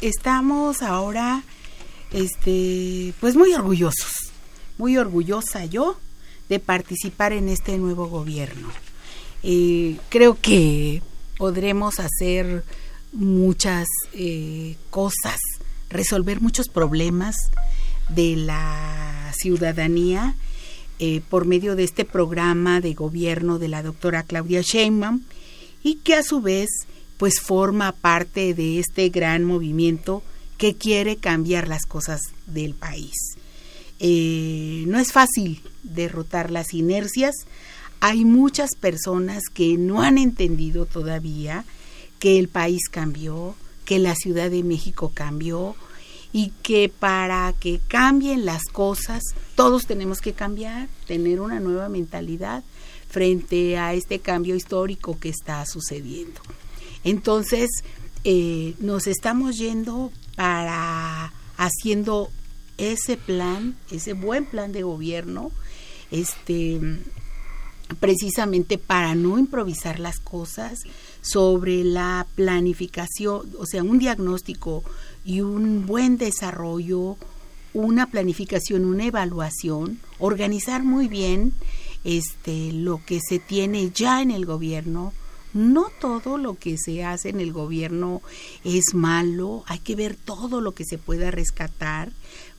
[0.00, 1.42] estamos ahora,
[2.12, 4.12] este, pues muy orgullosos,
[4.78, 5.98] muy orgullosa yo
[6.48, 8.68] de participar en este nuevo gobierno.
[9.42, 11.02] Eh, creo que
[11.36, 12.64] podremos hacer
[13.12, 15.38] muchas eh, cosas,
[15.88, 17.36] resolver muchos problemas
[18.08, 20.34] de la ciudadanía
[20.98, 25.22] eh, por medio de este programa de gobierno de la doctora Claudia Sheinbaum
[25.82, 26.68] y que a su vez
[27.18, 30.22] pues forma parte de este gran movimiento
[30.58, 33.14] que quiere cambiar las cosas del país.
[34.00, 37.34] Eh, no es fácil derrotar las inercias,
[38.00, 41.64] hay muchas personas que no han entendido todavía
[42.18, 45.74] que el país cambió, que la Ciudad de México cambió
[46.32, 49.22] y que para que cambien las cosas
[49.54, 52.62] todos tenemos que cambiar, tener una nueva mentalidad
[53.08, 56.40] frente a este cambio histórico que está sucediendo.
[57.02, 57.70] Entonces,
[58.24, 62.30] eh, nos estamos yendo para haciendo
[62.76, 65.50] ese plan, ese buen plan de gobierno,
[66.12, 66.80] este
[67.98, 70.78] precisamente para no improvisar las cosas,
[71.22, 74.84] sobre la planificación, o sea, un diagnóstico
[75.24, 77.16] y un buen desarrollo,
[77.74, 81.52] una planificación, una evaluación, organizar muy bien
[82.04, 85.12] este lo que se tiene ya en el gobierno.
[85.54, 88.22] No todo lo que se hace en el gobierno
[88.64, 92.10] es malo, hay que ver todo lo que se pueda rescatar,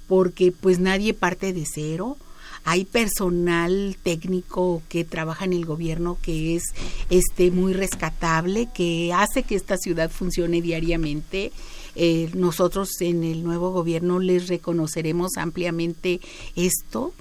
[0.08, 2.18] porque pues nadie parte de cero
[2.66, 6.64] hay personal técnico que trabaja en el gobierno que es
[7.10, 11.52] este muy rescatable, que hace que esta ciudad funcione diariamente.
[11.96, 16.22] Eh, nosotros en el nuevo gobierno les reconoceremos ampliamente
[16.56, 17.14] esto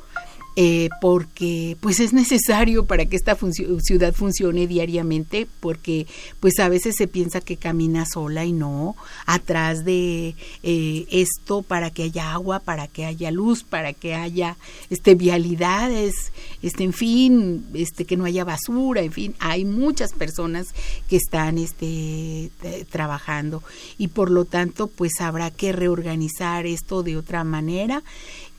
[0.60, 3.36] eh, porque pues es necesario para que esta
[3.80, 6.08] ciudad funcione diariamente porque
[6.40, 10.34] pues a veces se piensa que camina sola y no atrás de
[10.64, 14.56] eh, esto para que haya agua para que haya luz para que haya
[14.90, 20.74] este vialidades este en fin este que no haya basura en fin hay muchas personas
[21.08, 22.50] que están este
[22.90, 23.62] trabajando.
[23.96, 28.02] Y por lo tanto pues habrá que reorganizar esto de otra manera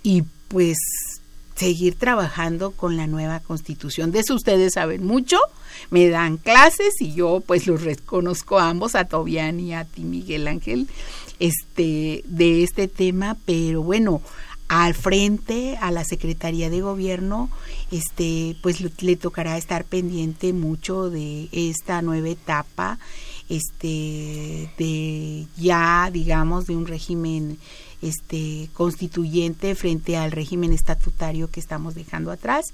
[0.04, 0.78] y pues
[1.60, 4.12] seguir trabajando con la nueva constitución.
[4.12, 5.38] De eso ustedes saben mucho,
[5.90, 10.04] me dan clases y yo pues los reconozco a ambos, a Tobián y a ti
[10.04, 10.88] Miguel Ángel,
[11.40, 14.22] este, de este tema, pero bueno,
[14.70, 17.50] al frente a la Secretaría de Gobierno,
[17.92, 23.00] este, pues le tocará estar pendiente mucho de esta nueva etapa,
[23.50, 27.58] este, de ya, digamos, de un régimen
[28.02, 32.66] este constituyente frente al régimen estatutario que estamos dejando atrás.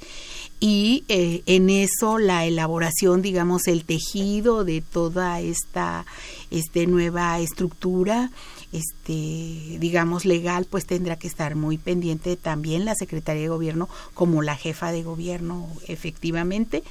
[0.59, 6.05] Y eh, en eso la elaboración digamos el tejido de toda esta
[6.51, 8.31] este nueva estructura
[8.71, 14.41] este digamos legal pues tendrá que estar muy pendiente también la secretaria de gobierno como
[14.41, 16.83] la jefa de gobierno efectivamente.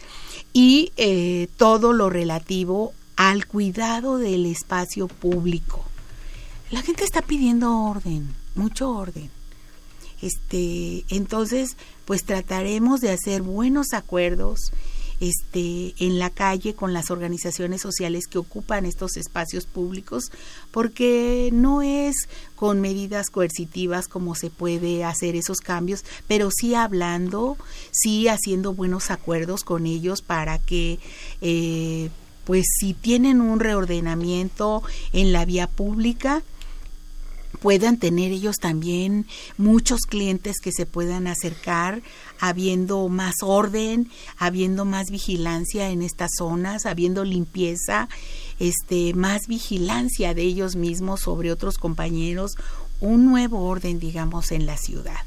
[0.52, 5.84] Y eh, todo lo relativo al cuidado del espacio público
[6.70, 9.30] la gente está pidiendo orden, mucho orden.
[10.22, 14.72] Este, entonces, pues trataremos de hacer buenos acuerdos
[15.20, 20.32] este, en la calle con las organizaciones sociales que ocupan estos espacios públicos,
[20.70, 27.56] porque no es con medidas coercitivas como se puede hacer esos cambios, pero sí hablando,
[27.90, 30.98] sí haciendo buenos acuerdos con ellos para que
[31.40, 32.10] eh,
[32.44, 36.42] pues si tienen un reordenamiento en la vía pública,
[37.64, 39.24] puedan tener ellos también
[39.56, 42.02] muchos clientes que se puedan acercar,
[42.38, 48.10] habiendo más orden, habiendo más vigilancia en estas zonas, habiendo limpieza,
[48.58, 52.50] este, más vigilancia de ellos mismos sobre otros compañeros,
[53.00, 55.22] un nuevo orden, digamos, en la ciudad.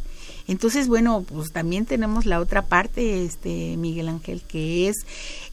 [0.48, 4.98] Entonces, bueno, pues también tenemos la otra parte, este Miguel Ángel, que es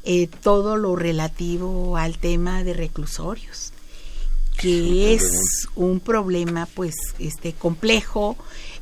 [0.04, 3.72] eh, todo lo relativo al tema de reclusorios
[4.56, 6.66] que es un problema.
[6.74, 8.36] pues este complejo.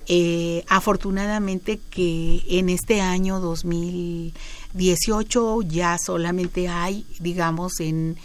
[0.08, 8.16] Eh, afortunadamente que en este año 2018 ya solamente hay digamos en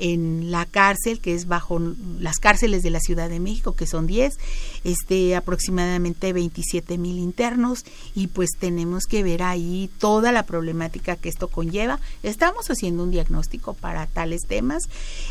[0.00, 1.78] en la cárcel, que es bajo
[2.18, 4.38] las cárceles de la Ciudad de México, que son 10,
[4.84, 7.84] este, aproximadamente 27 mil internos,
[8.14, 12.00] y pues tenemos que ver ahí toda la problemática que esto conlleva.
[12.22, 14.88] Estamos haciendo un diagnóstico para tales temas,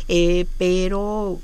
[0.08, 1.40] eh, pero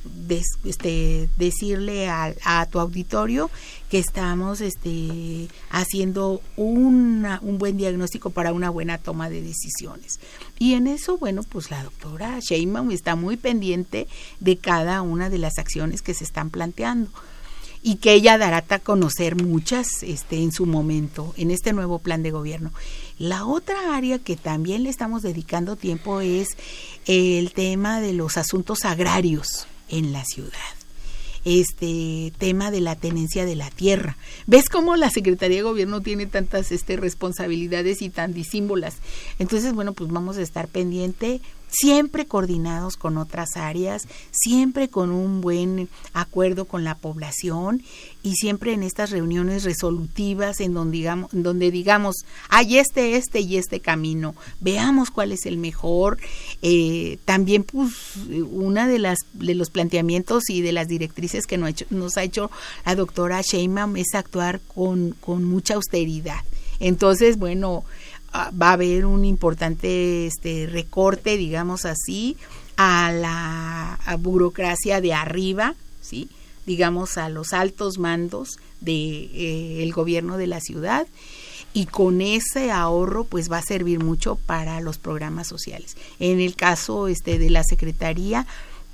[0.64, 3.50] este, decirle a, a tu auditorio
[3.90, 10.18] que estamos este, haciendo una, un buen diagnóstico para una buena toma de decisiones.
[10.58, 14.08] Y en eso, bueno, pues la doctora Sheinbaum está muy pendiente
[14.40, 17.10] de cada una de las acciones que se están planteando
[17.82, 22.24] y que ella dará a conocer muchas este, en su momento, en este nuevo plan
[22.24, 22.72] de gobierno.
[23.18, 26.48] La otra área que también le estamos dedicando tiempo es
[27.06, 30.75] el tema de los asuntos agrarios en la ciudad
[31.46, 34.16] este tema de la tenencia de la tierra.
[34.46, 38.96] ¿Ves cómo la Secretaría de Gobierno tiene tantas este, responsabilidades y tan disímbolas?
[39.38, 41.40] Entonces, bueno, pues vamos a estar pendiente
[41.78, 47.82] siempre coordinados con otras áreas, siempre con un buen acuerdo con la población
[48.22, 52.16] y siempre en estas reuniones resolutivas en donde digamos, donde digamos
[52.48, 56.18] hay este, este y este camino, veamos cuál es el mejor.
[56.62, 57.92] Eh, también pues
[58.50, 62.16] una de las de los planteamientos y de las directrices que nos ha hecho, nos
[62.16, 62.50] ha hecho
[62.84, 66.40] la doctora Sheinbaum es actuar con, con mucha austeridad.
[66.80, 67.84] Entonces, bueno,
[68.50, 72.36] va a haber un importante este, recorte, digamos así,
[72.76, 76.28] a la burocracia de arriba, ¿sí?
[76.66, 81.06] digamos a los altos mandos del de, eh, gobierno de la ciudad
[81.72, 85.96] y con ese ahorro pues va a servir mucho para los programas sociales.
[86.18, 88.46] En el caso este de la Secretaría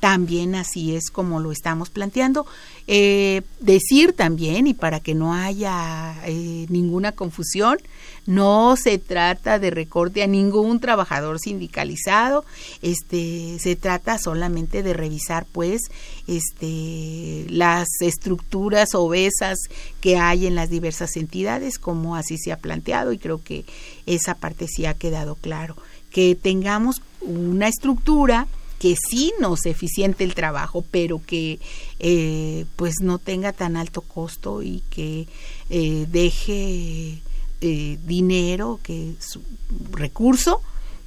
[0.03, 2.45] también así es como lo estamos planteando.
[2.89, 7.79] Eh, decir también, y para que no haya eh, ninguna confusión,
[8.27, 12.45] no se trata de recorte a ningún trabajador sindicalizado,
[12.83, 15.83] este, se trata solamente de revisar pues
[16.27, 19.57] este, las estructuras obesas
[20.01, 23.65] que hay en las diversas entidades, como así se ha planteado, y creo que
[24.07, 25.77] esa parte sí ha quedado claro,
[26.11, 28.49] que tengamos una estructura
[28.83, 31.61] que sí nos eficiente el trabajo, pero que
[32.01, 35.28] eh, pues no tenga tan alto costo y que
[35.70, 37.22] eh, deje
[37.61, 39.39] eh, dinero, que es
[39.93, 40.62] recurso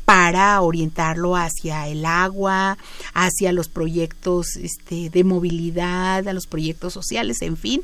[0.05, 2.77] para orientarlo hacia el agua,
[3.13, 7.83] hacia los proyectos este, de movilidad, a los proyectos sociales, en fin,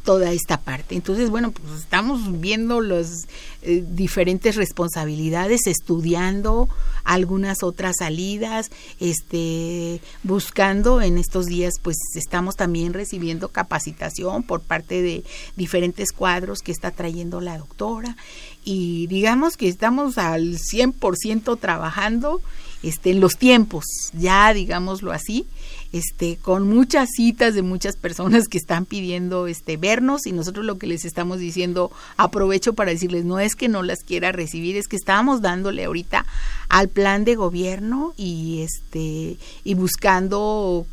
[0.00, 0.94] toda esta parte.
[0.94, 3.28] Entonces, bueno, pues estamos viendo las
[3.62, 6.68] eh, diferentes responsabilidades, estudiando
[7.04, 8.70] algunas otras salidas,
[9.00, 15.24] este, buscando en estos días, pues estamos también recibiendo capacitación por parte de
[15.56, 18.16] diferentes cuadros que está trayendo la doctora
[18.64, 22.40] y digamos que estamos al 100% trabajando
[22.82, 25.46] este, en los tiempos, ya digámoslo así,
[25.92, 30.78] este, con muchas citas de muchas personas que están pidiendo este, vernos y nosotros lo
[30.78, 34.88] que les estamos diciendo, aprovecho para decirles, no es que no las quiera recibir, es
[34.88, 36.24] que estamos dándole ahorita
[36.68, 40.86] al plan de gobierno y, este, y buscando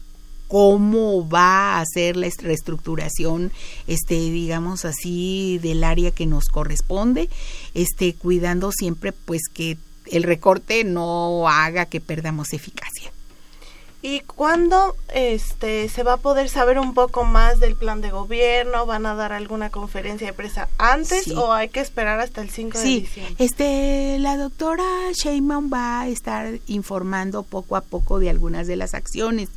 [0.49, 3.51] cómo va a ser la reestructuración,
[3.87, 7.29] este, digamos así, del área que nos corresponde,
[7.75, 9.77] este, cuidando siempre pues que
[10.11, 13.11] el recorte no haga que perdamos eficacia.
[14.01, 18.85] ¿Y cuándo este, se va a poder saber un poco más del plan de gobierno?
[18.85, 22.77] ¿Van a dar alguna conferencia de prensa antes o hay que esperar hasta el 5
[22.77, 23.35] de diciembre?
[23.39, 28.93] Este, la doctora Sheinbaum va a estar informando poco a poco de algunas de las
[28.93, 29.49] acciones.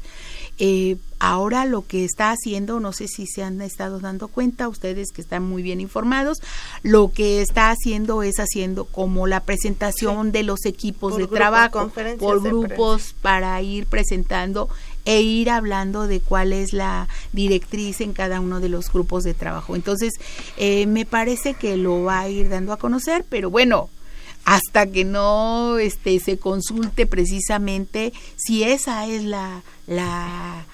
[0.59, 5.13] Eh, ahora lo que está haciendo, no sé si se han estado dando cuenta, ustedes
[5.13, 6.39] que están muy bien informados,
[6.83, 12.43] lo que está haciendo es haciendo como la presentación de los equipos de trabajo por
[12.43, 14.69] grupos para ir presentando
[15.05, 19.35] e ir hablando de cuál es la directriz en cada uno de los grupos de
[19.35, 19.75] trabajo.
[19.75, 20.13] Entonces,
[20.57, 23.91] eh, me parece que lo va a ir dando a conocer, pero bueno,
[24.45, 30.67] hasta que no este se consulte precisamente si esa es la la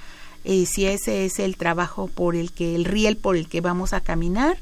[0.45, 3.93] eh, si ese es el trabajo por el que el riel por el que vamos
[3.93, 4.57] a caminar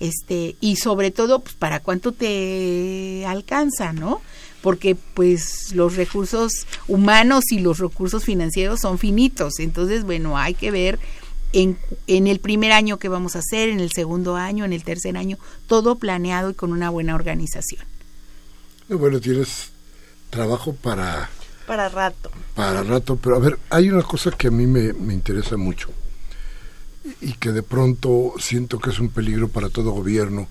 [0.00, 4.20] este y sobre todo pues para cuánto te alcanza no
[4.62, 9.60] porque pues los recursos humanos y los recursos financieros son finitos.
[9.60, 10.98] Entonces bueno hay que ver
[11.52, 11.78] en,
[12.08, 15.16] en el primer año que vamos a hacer en el segundo año en el tercer
[15.16, 17.97] año todo planeado y con una buena organización
[18.94, 19.70] bueno, tienes
[20.30, 21.28] trabajo para
[21.66, 22.30] Para rato.
[22.54, 25.88] para rato, pero a ver, hay una cosa que a mí me, me interesa mucho
[27.20, 30.46] y que de pronto siento que es un peligro para todo gobierno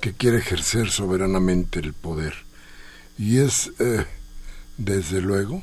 [0.00, 2.34] que quiere ejercer soberanamente el poder.
[3.18, 4.04] Y es, eh,
[4.76, 5.62] desde luego,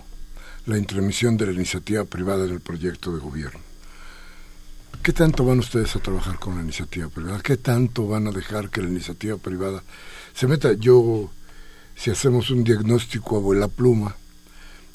[0.65, 3.59] la intromisión de la iniciativa privada en el proyecto de gobierno.
[5.03, 7.41] ¿Qué tanto van ustedes a trabajar con la iniciativa privada?
[7.41, 9.83] ¿Qué tanto van a dejar que la iniciativa privada
[10.33, 10.73] se meta?
[10.73, 11.29] Yo,
[11.95, 14.15] si hacemos un diagnóstico a vuela pluma,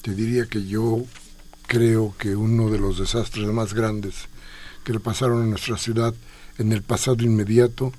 [0.01, 1.03] te diría que yo
[1.67, 4.15] creo que uno de los desastres más grandes
[4.83, 6.13] que le pasaron a nuestra ciudad
[6.57, 7.91] en el pasado inmediato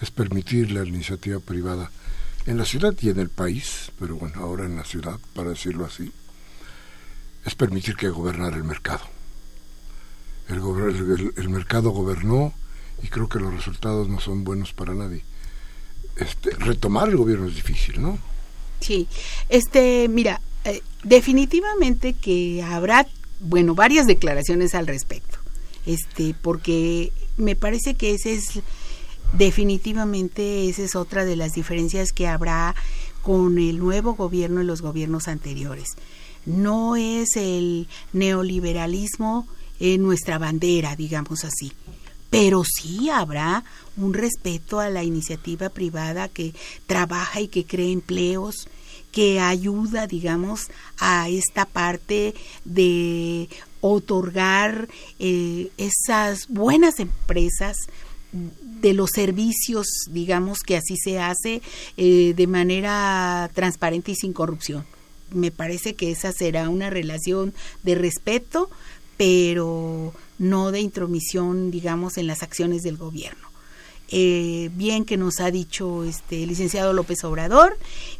[0.00, 1.90] es permitir la iniciativa privada
[2.46, 5.84] en la ciudad y en el país, pero bueno, ahora en la ciudad, para decirlo
[5.84, 6.10] así,
[7.44, 9.02] es permitir que gobernara el mercado.
[10.48, 12.54] El, el- el mercado gobernó
[13.02, 15.24] y creo que los resultados no son buenos para nadie.
[16.16, 18.18] Este, retomar el gobierno es difícil, ¿no?
[18.80, 19.08] Sí,
[19.48, 23.06] este, mira, eh, definitivamente que habrá,
[23.40, 25.38] bueno, varias declaraciones al respecto,
[25.86, 28.60] este, porque me parece que ese es,
[29.32, 32.74] definitivamente, esa es otra de las diferencias que habrá
[33.22, 35.88] con el nuevo gobierno y los gobiernos anteriores.
[36.46, 39.46] No es el neoliberalismo
[39.80, 41.72] en nuestra bandera, digamos así.
[42.30, 43.64] Pero sí habrá
[43.98, 46.54] un respeto a la iniciativa privada que
[46.86, 48.68] trabaja y que crea empleos,
[49.12, 50.68] que ayuda, digamos,
[50.98, 52.34] a esta parte
[52.64, 53.48] de
[53.80, 54.88] otorgar
[55.18, 57.76] eh, esas buenas empresas
[58.32, 61.62] de los servicios, digamos, que así se hace
[61.96, 64.84] eh, de manera transparente y sin corrupción.
[65.30, 68.70] Me parece que esa será una relación de respeto,
[69.16, 73.47] pero no de intromisión, digamos, en las acciones del gobierno.
[74.10, 77.76] Eh, bien que nos ha dicho este licenciado López Obrador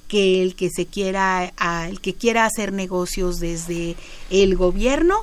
[0.06, 3.96] que el que se quiera a- el que quiera hacer negocios desde
[4.28, 5.16] el gobierno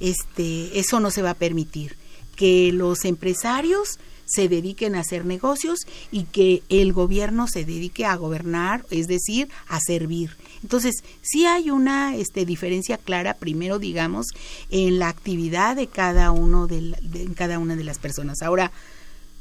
[0.00, 1.96] este eso no se va a permitir
[2.36, 8.14] que los empresarios se dediquen a hacer negocios y que el gobierno se dedique a
[8.16, 10.36] gobernar, es decir, a servir.
[10.62, 14.28] Entonces, sí hay una este, diferencia clara, primero, digamos,
[14.70, 16.94] en la actividad de cada uno de
[17.34, 18.40] cada una de las personas.
[18.42, 18.72] Ahora,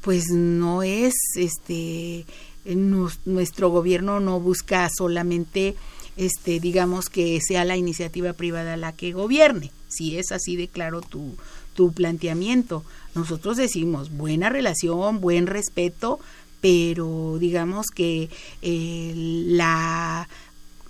[0.02, 2.26] pues no es este
[2.66, 5.76] nuestro gobierno no busca solamente
[6.16, 9.72] este digamos que sea la iniciativa privada la que gobierne.
[9.88, 11.36] Si es así de claro tu
[11.74, 12.84] tu planteamiento.
[13.16, 16.20] Nosotros decimos buena relación buen respeto
[16.62, 18.30] pero digamos que
[18.62, 20.28] eh, la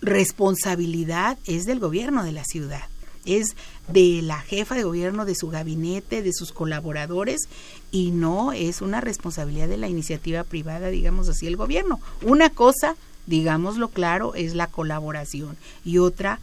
[0.01, 2.90] responsabilidad es del gobierno de la ciudad
[3.25, 3.55] es
[3.87, 7.41] de la jefa de gobierno, de su gabinete, de sus colaboradores
[7.91, 11.99] y no es una responsabilidad de la iniciativa privada, digamos así, el gobierno.
[12.21, 12.95] Una cosa,
[13.27, 16.39] digámoslo claro, es la colaboración y otra,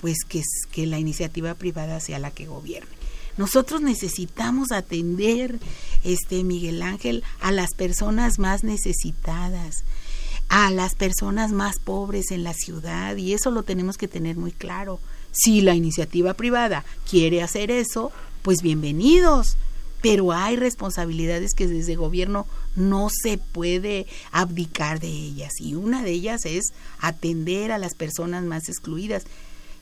[0.00, 2.90] pues que, es- que la iniciativa privada sea la que gobierne.
[3.36, 5.58] Nosotros necesitamos atender,
[6.04, 9.84] este Miguel Ángel, a las personas más necesitadas,
[10.48, 14.52] a las personas más pobres en la ciudad y eso lo tenemos que tener muy
[14.52, 14.98] claro.
[15.32, 18.12] Si la iniciativa privada quiere hacer eso,
[18.42, 19.56] pues bienvenidos.
[20.02, 26.12] Pero hay responsabilidades que desde gobierno no se puede abdicar de ellas y una de
[26.12, 29.24] ellas es atender a las personas más excluidas.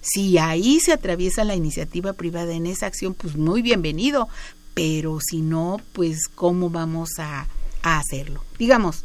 [0.00, 4.28] Si ahí se atraviesa la iniciativa privada en esa acción, pues muy bienvenido.
[4.74, 7.46] Pero si no, pues cómo vamos a,
[7.82, 8.44] hacerlo.
[8.58, 9.04] Digamos,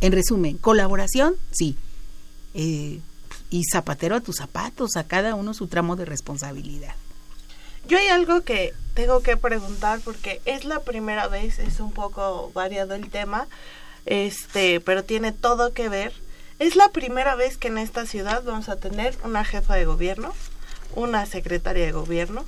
[0.00, 1.76] en resumen, colaboración, sí.
[2.54, 3.00] Eh,
[3.50, 6.94] y zapatero a tus zapatos, a cada uno su tramo de responsabilidad.
[7.86, 12.50] Yo hay algo que tengo que preguntar porque es la primera vez, es un poco
[12.54, 13.48] variado el tema,
[14.06, 16.12] este, pero tiene todo que ver.
[16.58, 20.34] Es la primera vez que en esta ciudad vamos a tener una jefa de gobierno,
[20.94, 22.44] una secretaria de gobierno,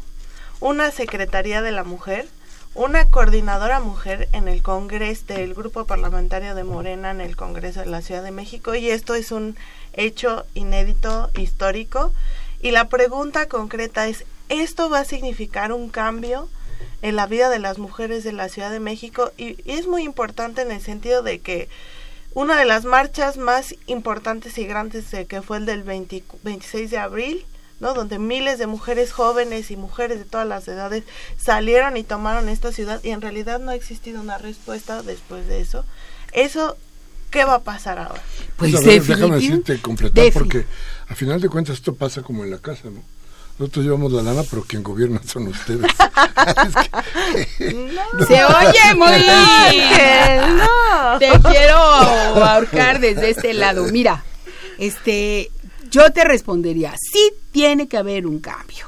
[0.60, 2.28] una secretaría de la mujer,
[2.74, 7.86] una coordinadora mujer en el Congreso del Grupo Parlamentario de Morena en el Congreso de
[7.86, 9.56] la Ciudad de México y esto es un
[9.92, 12.12] hecho inédito, histórico.
[12.60, 16.48] Y la pregunta concreta es, ¿esto va a significar un cambio
[17.02, 19.32] en la vida de las mujeres de la Ciudad de México?
[19.36, 21.68] Y, es muy importante en el sentido de que
[22.34, 26.90] una de las marchas más importantes y grandes eh, que fue el del 20 26
[26.90, 27.44] de abril,
[27.78, 27.94] ¿no?
[27.94, 31.04] Donde miles de mujeres jóvenes y mujeres de todas las edades
[31.36, 35.60] salieron y tomaron esta ciudad y en realidad no ha existido una respuesta después de
[35.60, 35.84] eso.
[36.32, 36.76] Eso,
[37.32, 38.22] ¿qué va a pasar ahora?
[38.56, 40.64] Pues a ver, déjame decirte completar defi- porque
[41.08, 43.02] a final de cuentas esto pasa como en la casa, ¿no?
[43.58, 45.82] Nosotros llevamos la lana, pero quien gobierna son ustedes.
[47.34, 47.92] Es que-
[48.26, 51.18] Se oye muy Ángel, no.
[51.18, 53.84] Te quiero ahorcar desde este lado.
[53.92, 54.24] Mira,
[54.78, 55.50] este,
[55.90, 58.86] yo te respondería, sí tiene que haber un cambio.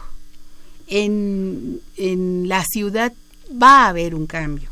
[0.86, 3.12] En, en la ciudad
[3.50, 4.68] va a haber un cambio,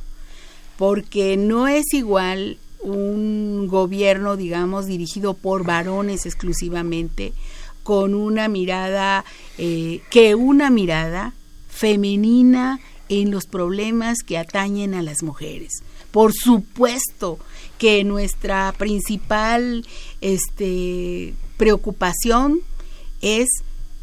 [0.76, 7.32] porque no es igual un gobierno, digamos, dirigido por varones exclusivamente,
[7.82, 9.24] con una mirada,
[9.58, 11.34] eh, que una mirada
[11.68, 15.82] femenina en los problemas que atañen a las mujeres.
[16.10, 17.38] Por supuesto
[17.78, 19.86] que nuestra principal
[20.20, 22.60] este, preocupación
[23.20, 23.48] es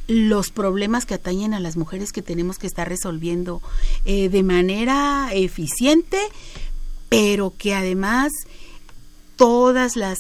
[0.08, 3.62] los problemas que atañen a las mujeres que tenemos que estar resolviendo
[4.06, 6.18] eh, de manera eficiente,
[7.10, 8.32] pero que además
[9.40, 10.20] todas las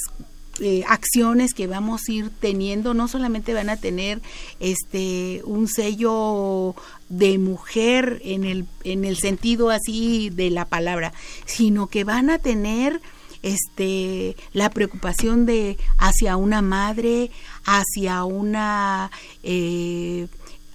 [0.61, 4.21] eh, acciones que vamos a ir teniendo no solamente van a tener
[4.61, 6.73] este un sello
[7.09, 11.11] de mujer en el en el sentido así de la palabra
[11.45, 13.01] sino que van a tener
[13.43, 17.29] este la preocupación de hacia una madre
[17.65, 19.11] hacia una
[19.43, 20.27] eh,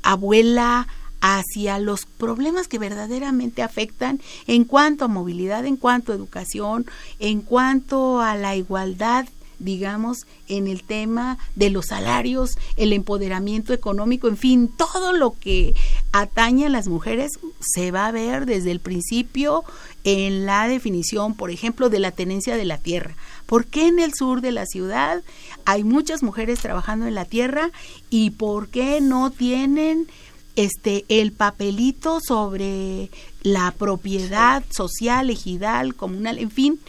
[0.02, 0.86] abuela
[1.26, 6.84] hacia los problemas que verdaderamente afectan en cuanto a movilidad, en cuanto a educación,
[7.18, 9.26] en cuanto a la igualdad
[9.60, 15.74] digamos, en el tema de los salarios, el empoderamiento económico, en fin, todo lo que
[16.12, 19.64] atañe a las mujeres se va a ver desde el principio
[20.02, 23.14] en la definición, por ejemplo, de la tenencia de la tierra.
[23.46, 25.22] ¿Por qué en el sur de la ciudad
[25.64, 27.70] hay muchas mujeres trabajando en la tierra
[28.10, 30.08] y por qué no tienen
[30.56, 33.10] este el papelito sobre
[33.42, 36.80] la propiedad social, ejidal, comunal, en fin?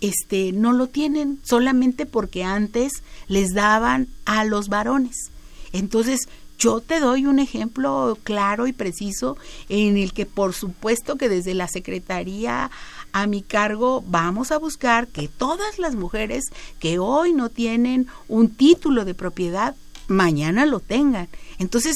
[0.00, 5.30] este no lo tienen solamente porque antes les daban a los varones.
[5.72, 9.36] Entonces, yo te doy un ejemplo claro y preciso
[9.68, 12.70] en el que por supuesto que desde la Secretaría
[13.12, 16.44] a mi cargo vamos a buscar que todas las mujeres
[16.80, 19.76] que hoy no tienen un título de propiedad,
[20.08, 21.28] mañana lo tengan.
[21.58, 21.94] Entonces,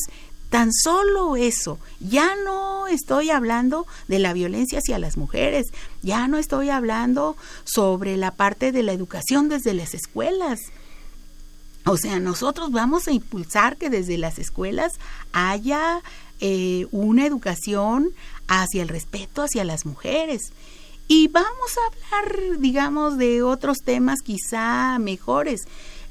[0.52, 1.78] Tan solo eso.
[1.98, 5.68] Ya no estoy hablando de la violencia hacia las mujeres,
[6.02, 10.60] ya no estoy hablando sobre la parte de la educación desde las escuelas.
[11.86, 15.00] O sea, nosotros vamos a impulsar que desde las escuelas
[15.32, 16.02] haya
[16.40, 18.10] eh, una educación
[18.46, 20.52] hacia el respeto hacia las mujeres.
[21.08, 21.48] Y vamos
[21.78, 25.62] a hablar, digamos, de otros temas quizá mejores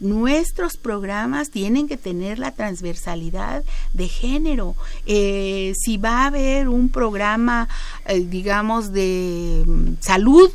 [0.01, 4.75] nuestros programas tienen que tener la transversalidad de género.
[5.05, 7.69] Eh, si va a haber un programa,
[8.05, 10.51] eh, digamos, de mm, salud,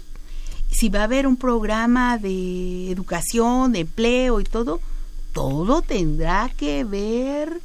[0.71, 4.81] si va a haber un programa de educación, de empleo y todo,
[5.33, 7.61] todo tendrá que ver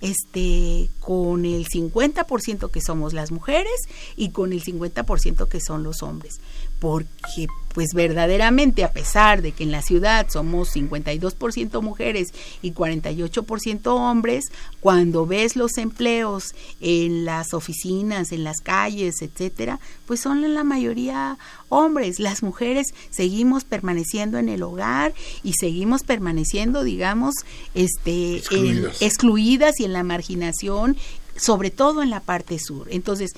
[0.00, 3.80] este con el 50% que somos las mujeres
[4.16, 6.40] y con el 50% que son los hombres,
[6.80, 12.28] porque pues verdaderamente a pesar de que en la ciudad somos 52% mujeres
[12.62, 14.46] y 48% hombres,
[14.80, 20.64] cuando ves los empleos en las oficinas, en las calles, etcétera, pues son en la
[20.64, 22.18] mayoría hombres.
[22.18, 25.14] Las mujeres seguimos permaneciendo en el hogar
[25.44, 27.34] y seguimos permaneciendo, digamos,
[27.74, 30.96] este excluidas, excluidas y en la marginación,
[31.36, 32.88] sobre todo en la parte sur.
[32.90, 33.32] Entonces,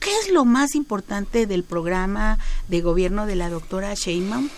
[0.00, 2.38] ¿Qué es lo más importante del programa
[2.68, 4.48] de gobierno de la doctora Sheinbaum?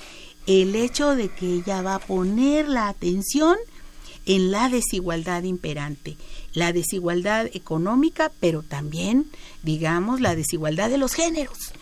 [0.46, 3.56] El hecho de que ella va a poner la atención
[4.26, 6.16] en la desigualdad imperante,
[6.52, 9.26] la desigualdad económica, pero también,
[9.62, 11.72] digamos, la desigualdad de los géneros,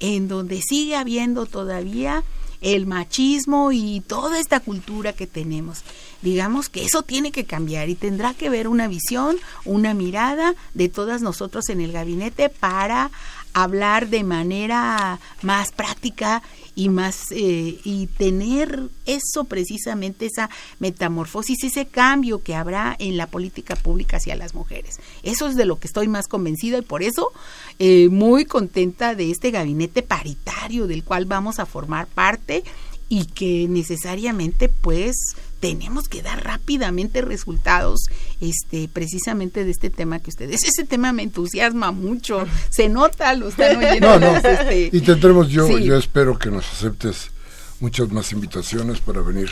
[0.00, 2.24] en donde sigue habiendo todavía
[2.60, 5.82] el machismo y toda esta cultura que tenemos.
[6.22, 10.88] Digamos que eso tiene que cambiar y tendrá que ver una visión, una mirada de
[10.88, 13.10] todas nosotros en el gabinete para
[13.52, 16.42] hablar de manera más práctica
[16.74, 23.26] y más eh, y tener eso precisamente esa metamorfosis ese cambio que habrá en la
[23.26, 24.98] política pública hacia las mujeres.
[25.22, 27.32] Eso es de lo que estoy más convencida y por eso
[27.78, 32.64] eh, muy contenta de este gabinete paritario del cual vamos a formar parte
[33.08, 35.16] y que necesariamente pues
[35.60, 38.00] tenemos que dar rápidamente resultados
[38.40, 43.48] este precisamente de este tema que ustedes ese tema me entusiasma mucho se nota lo
[43.48, 44.36] están oyendo no, no.
[44.50, 47.30] Este, y tendremos yo yo espero que nos aceptes
[47.78, 49.50] muchas más invitaciones para venir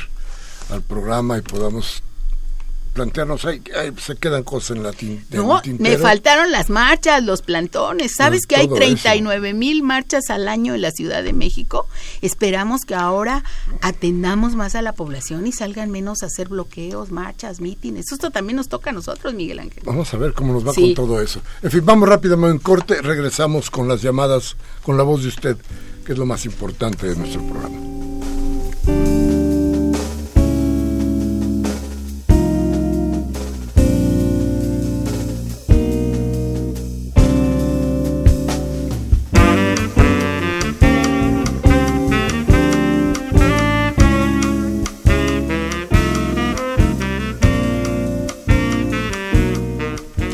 [0.71, 2.03] al programa y podamos
[2.99, 3.63] plantearnos, ahí,
[3.97, 5.25] se quedan cosas en latín.
[5.31, 8.17] No, me faltaron las marchas, los plantones.
[8.17, 11.87] ¿Sabes que hay 39 mil marchas al año en la Ciudad de México?
[12.23, 13.45] Esperamos que ahora
[13.83, 18.11] atendamos más a la población y salgan menos a hacer bloqueos, marchas, mítines.
[18.11, 19.85] Esto también nos toca a nosotros, Miguel Ángel.
[19.87, 21.41] Vamos a ver cómo nos va con todo eso.
[21.63, 25.57] En fin, vamos rápidamente en corte, regresamos con las llamadas, con la voz de usted,
[26.05, 28.08] que es lo más importante de nuestro programa.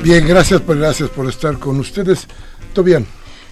[0.04, 2.28] Bien, gracias por, gracias por estar con ustedes.
[2.74, 3.06] Todo bien.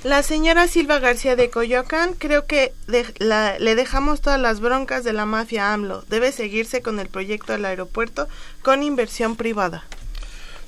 [0.05, 5.03] La señora Silva García de Coyoacán, creo que de- la- le dejamos todas las broncas
[5.05, 6.05] de la mafia AMLO.
[6.11, 8.29] Debe seguirse con el proyecto del aeropuerto
[8.63, 9.85] con inversión privada.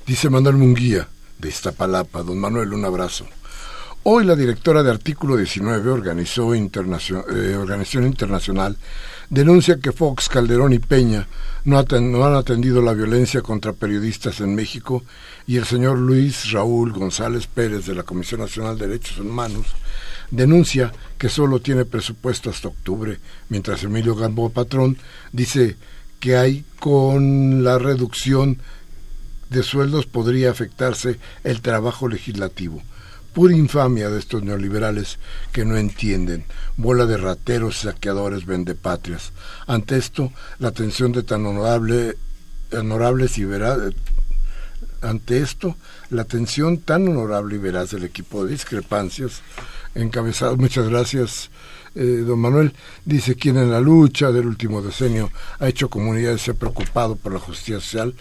[0.06, 1.08] Dice Manuel Munguía,
[1.38, 2.22] de Iztapalapa.
[2.22, 3.26] Don Manuel, un abrazo.
[4.04, 8.76] Hoy la directora de Artículo 19, organizó internacio- eh, Organización Internacional,
[9.30, 11.26] denuncia que Fox, Calderón y Peña
[11.64, 15.02] no, aten- no han atendido la violencia contra periodistas en México
[15.46, 19.66] y el señor Luis Raúl González Pérez de la Comisión Nacional de Derechos Humanos
[20.30, 23.18] denuncia que solo tiene presupuesto hasta octubre,
[23.48, 24.96] mientras Emilio Gambo Patrón
[25.32, 25.76] dice
[26.20, 28.58] que hay con la reducción
[29.50, 32.82] de sueldos podría afectarse el trabajo legislativo.
[33.32, 35.18] Pura infamia de estos neoliberales
[35.52, 36.44] que no entienden,
[36.76, 39.32] bola de rateros, saqueadores, vendepatrias.
[39.66, 42.16] Ante esto, la atención de tan honorable,
[42.72, 43.44] honorables y
[45.04, 45.76] ante esto,
[46.10, 49.42] la atención tan honorable y veraz del equipo de discrepancias,
[49.94, 51.50] encabezado, muchas gracias,
[51.94, 52.74] eh, don Manuel,
[53.04, 55.30] dice quien en la lucha del último decenio
[55.60, 58.14] ha hecho comunidad y se ha preocupado por la justicia social,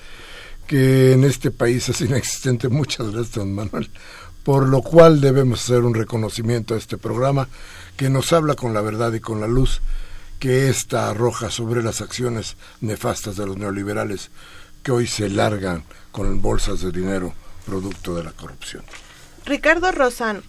[0.68, 2.68] que en este país es inexistente.
[2.70, 3.90] Muchas gracias, don Manuel.
[4.44, 7.48] Por lo cual debemos hacer un reconocimiento a este programa
[7.96, 9.82] que nos habla con la verdad y con la luz
[10.40, 14.30] que ésta arroja sobre las acciones nefastas de los neoliberales
[14.84, 17.34] que hoy se largan con bolsas de dinero
[17.66, 18.84] producto de la corrupción.
[19.46, 20.42] Ricardo Rosano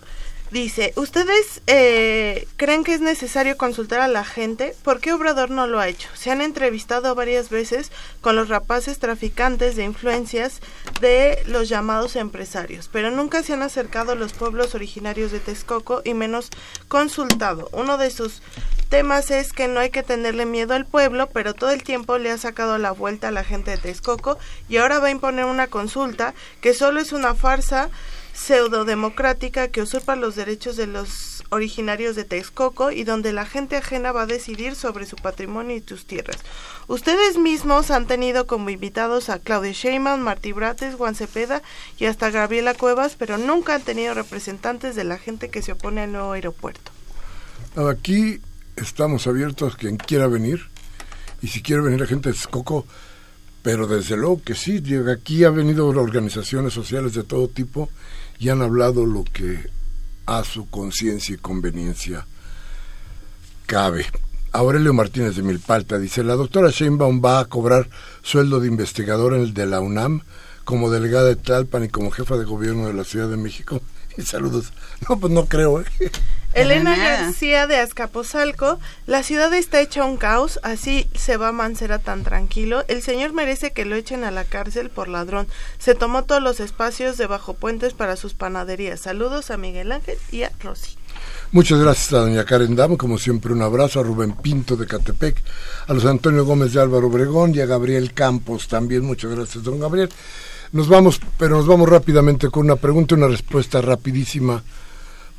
[0.51, 4.75] dice, ¿ustedes eh, creen que es necesario consultar a la gente?
[4.83, 6.09] ¿Por qué Obrador no lo ha hecho?
[6.15, 10.61] Se han entrevistado varias veces con los rapaces traficantes de influencias
[11.01, 16.03] de los llamados empresarios, pero nunca se han acercado a los pueblos originarios de Texcoco
[16.05, 16.51] y menos
[16.89, 17.69] consultado.
[17.73, 18.41] Uno de sus
[18.85, 22.31] temas es que no hay que tenerle miedo al pueblo, pero todo el tiempo le
[22.31, 25.67] ha sacado la vuelta a la gente de Texcoco y ahora va a imponer una
[25.67, 27.91] consulta que solo es una farsa
[28.35, 34.13] pseudodemocrática que usurpa los derechos de los originarios de Texcoco y donde la gente ajena
[34.13, 36.39] va a decidir sobre su patrimonio y sus tierras.
[36.89, 41.63] Ustedes mismos han tenido como invitados a Claudia Sheinbaum, Martí Brates, Juan Cepeda
[41.99, 46.03] y hasta Gabriela Cuevas, pero nunca han tenido representantes de la gente que se opone
[46.03, 46.91] al nuevo aeropuerto.
[47.77, 48.41] Aquí
[48.77, 50.67] estamos abiertos a quien quiera venir
[51.43, 52.87] y si quiere venir la gente de Texcoco,
[53.63, 57.89] pero desde luego que sí, aquí ha venido organizaciones sociales de todo tipo
[58.39, 59.71] y han hablado lo que
[60.27, 62.27] a su conciencia y conveniencia
[63.67, 64.07] cabe.
[64.53, 67.89] Aurelio Martínez de Milpalta dice, la doctora Sheinbaum va a cobrar
[68.23, 70.23] sueldo de investigador en el de la UNAM
[70.65, 73.81] como delegada de Tlalpan y como jefa de gobierno de la Ciudad de México.
[74.17, 74.73] Y saludos.
[75.09, 75.81] No, pues no creo.
[75.81, 75.85] ¿eh?
[76.55, 77.23] Elena nada.
[77.23, 82.85] García de Azcapotzalco, la ciudad está hecha un caos, así se va Mancera tan tranquilo.
[82.89, 85.49] El señor merece que lo echen a la cárcel por ladrón.
[85.79, 89.01] Se tomó todos los espacios de bajo puentes para sus panaderías.
[89.01, 90.97] Saludos a Miguel Ángel y a Rosy.
[91.53, 95.43] Muchas gracias a doña Karen Dam, como siempre un abrazo a Rubén Pinto de Catepec,
[95.87, 99.05] a los Antonio Gómez de Álvaro Obregón y a Gabriel Campos también.
[99.05, 100.09] Muchas gracias, don Gabriel.
[100.73, 104.63] Nos vamos, pero nos vamos rápidamente con una pregunta y una respuesta rapidísima.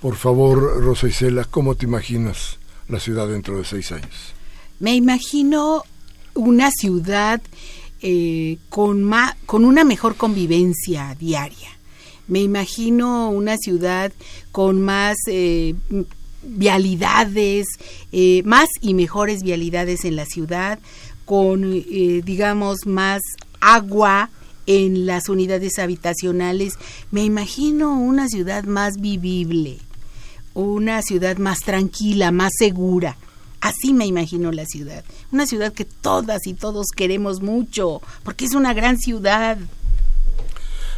[0.01, 4.33] Por favor, Rosa Isela, ¿cómo te imaginas la ciudad dentro de seis años?
[4.79, 5.83] Me imagino
[6.33, 7.41] una ciudad
[8.01, 9.11] eh, con,
[9.45, 11.69] con una mejor convivencia diaria.
[12.27, 14.11] Me imagino una ciudad
[14.51, 15.75] con más eh,
[16.45, 17.67] vialidades,
[18.11, 20.79] eh, más y mejores vialidades en la ciudad,
[21.25, 23.21] con, eh, digamos, más
[23.59, 24.29] agua
[24.67, 26.73] en las unidades habitacionales.
[27.11, 29.79] Me imagino una ciudad más vivible,
[30.55, 33.17] una ciudad más tranquila, más segura.
[33.61, 35.03] Así me imagino la ciudad.
[35.31, 39.57] Una ciudad que todas y todos queremos mucho, porque es una gran ciudad.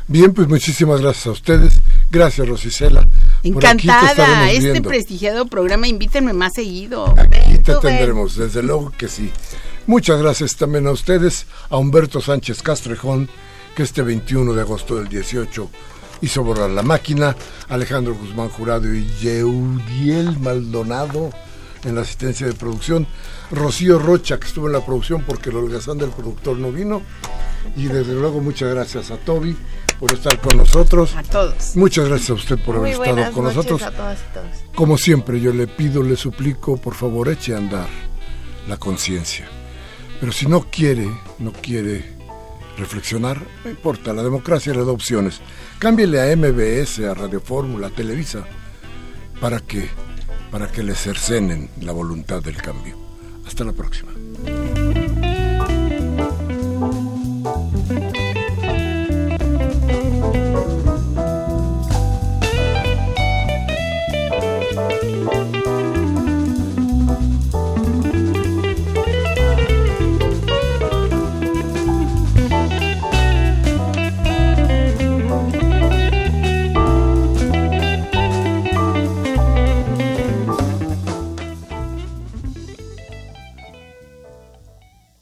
[0.07, 1.81] Bien, pues muchísimas gracias a ustedes.
[2.09, 3.07] Gracias, Rosicela.
[3.43, 4.49] Encantada.
[4.51, 4.89] Este viendo.
[4.89, 7.13] prestigiado programa, invítenme más seguido.
[7.17, 7.81] Aquí te ven.
[7.81, 9.31] tendremos, desde luego que sí.
[9.85, 13.29] Muchas gracias también a ustedes, a Humberto Sánchez Castrejón,
[13.75, 15.69] que este 21 de agosto del 18
[16.21, 17.35] hizo borrar la máquina,
[17.69, 21.31] Alejandro Guzmán Jurado y Yeudiel Maldonado
[21.83, 23.07] en la asistencia de producción,
[23.51, 27.01] Rocío Rocha, que estuvo en la producción porque el holgazán del productor no vino,
[27.75, 29.55] y desde luego muchas gracias a Toby
[29.99, 31.15] por estar con nosotros.
[31.15, 31.75] A todos.
[31.75, 33.81] Muchas gracias a usted por haber estado con nosotros.
[33.81, 34.75] a todas y todos.
[34.75, 37.87] Como siempre, yo le pido, le suplico, por favor, eche a andar
[38.67, 39.47] la conciencia.
[40.19, 41.09] Pero si no quiere,
[41.39, 42.16] no quiere
[42.77, 45.41] reflexionar, no importa, la democracia le da opciones.
[45.79, 48.45] Cámbiele a MBS, a Radio Fórmula, a Televisa,
[49.41, 49.89] para que,
[50.51, 52.97] para que le cercenen la voluntad del cambio.
[53.45, 54.16] Hasta la próxima.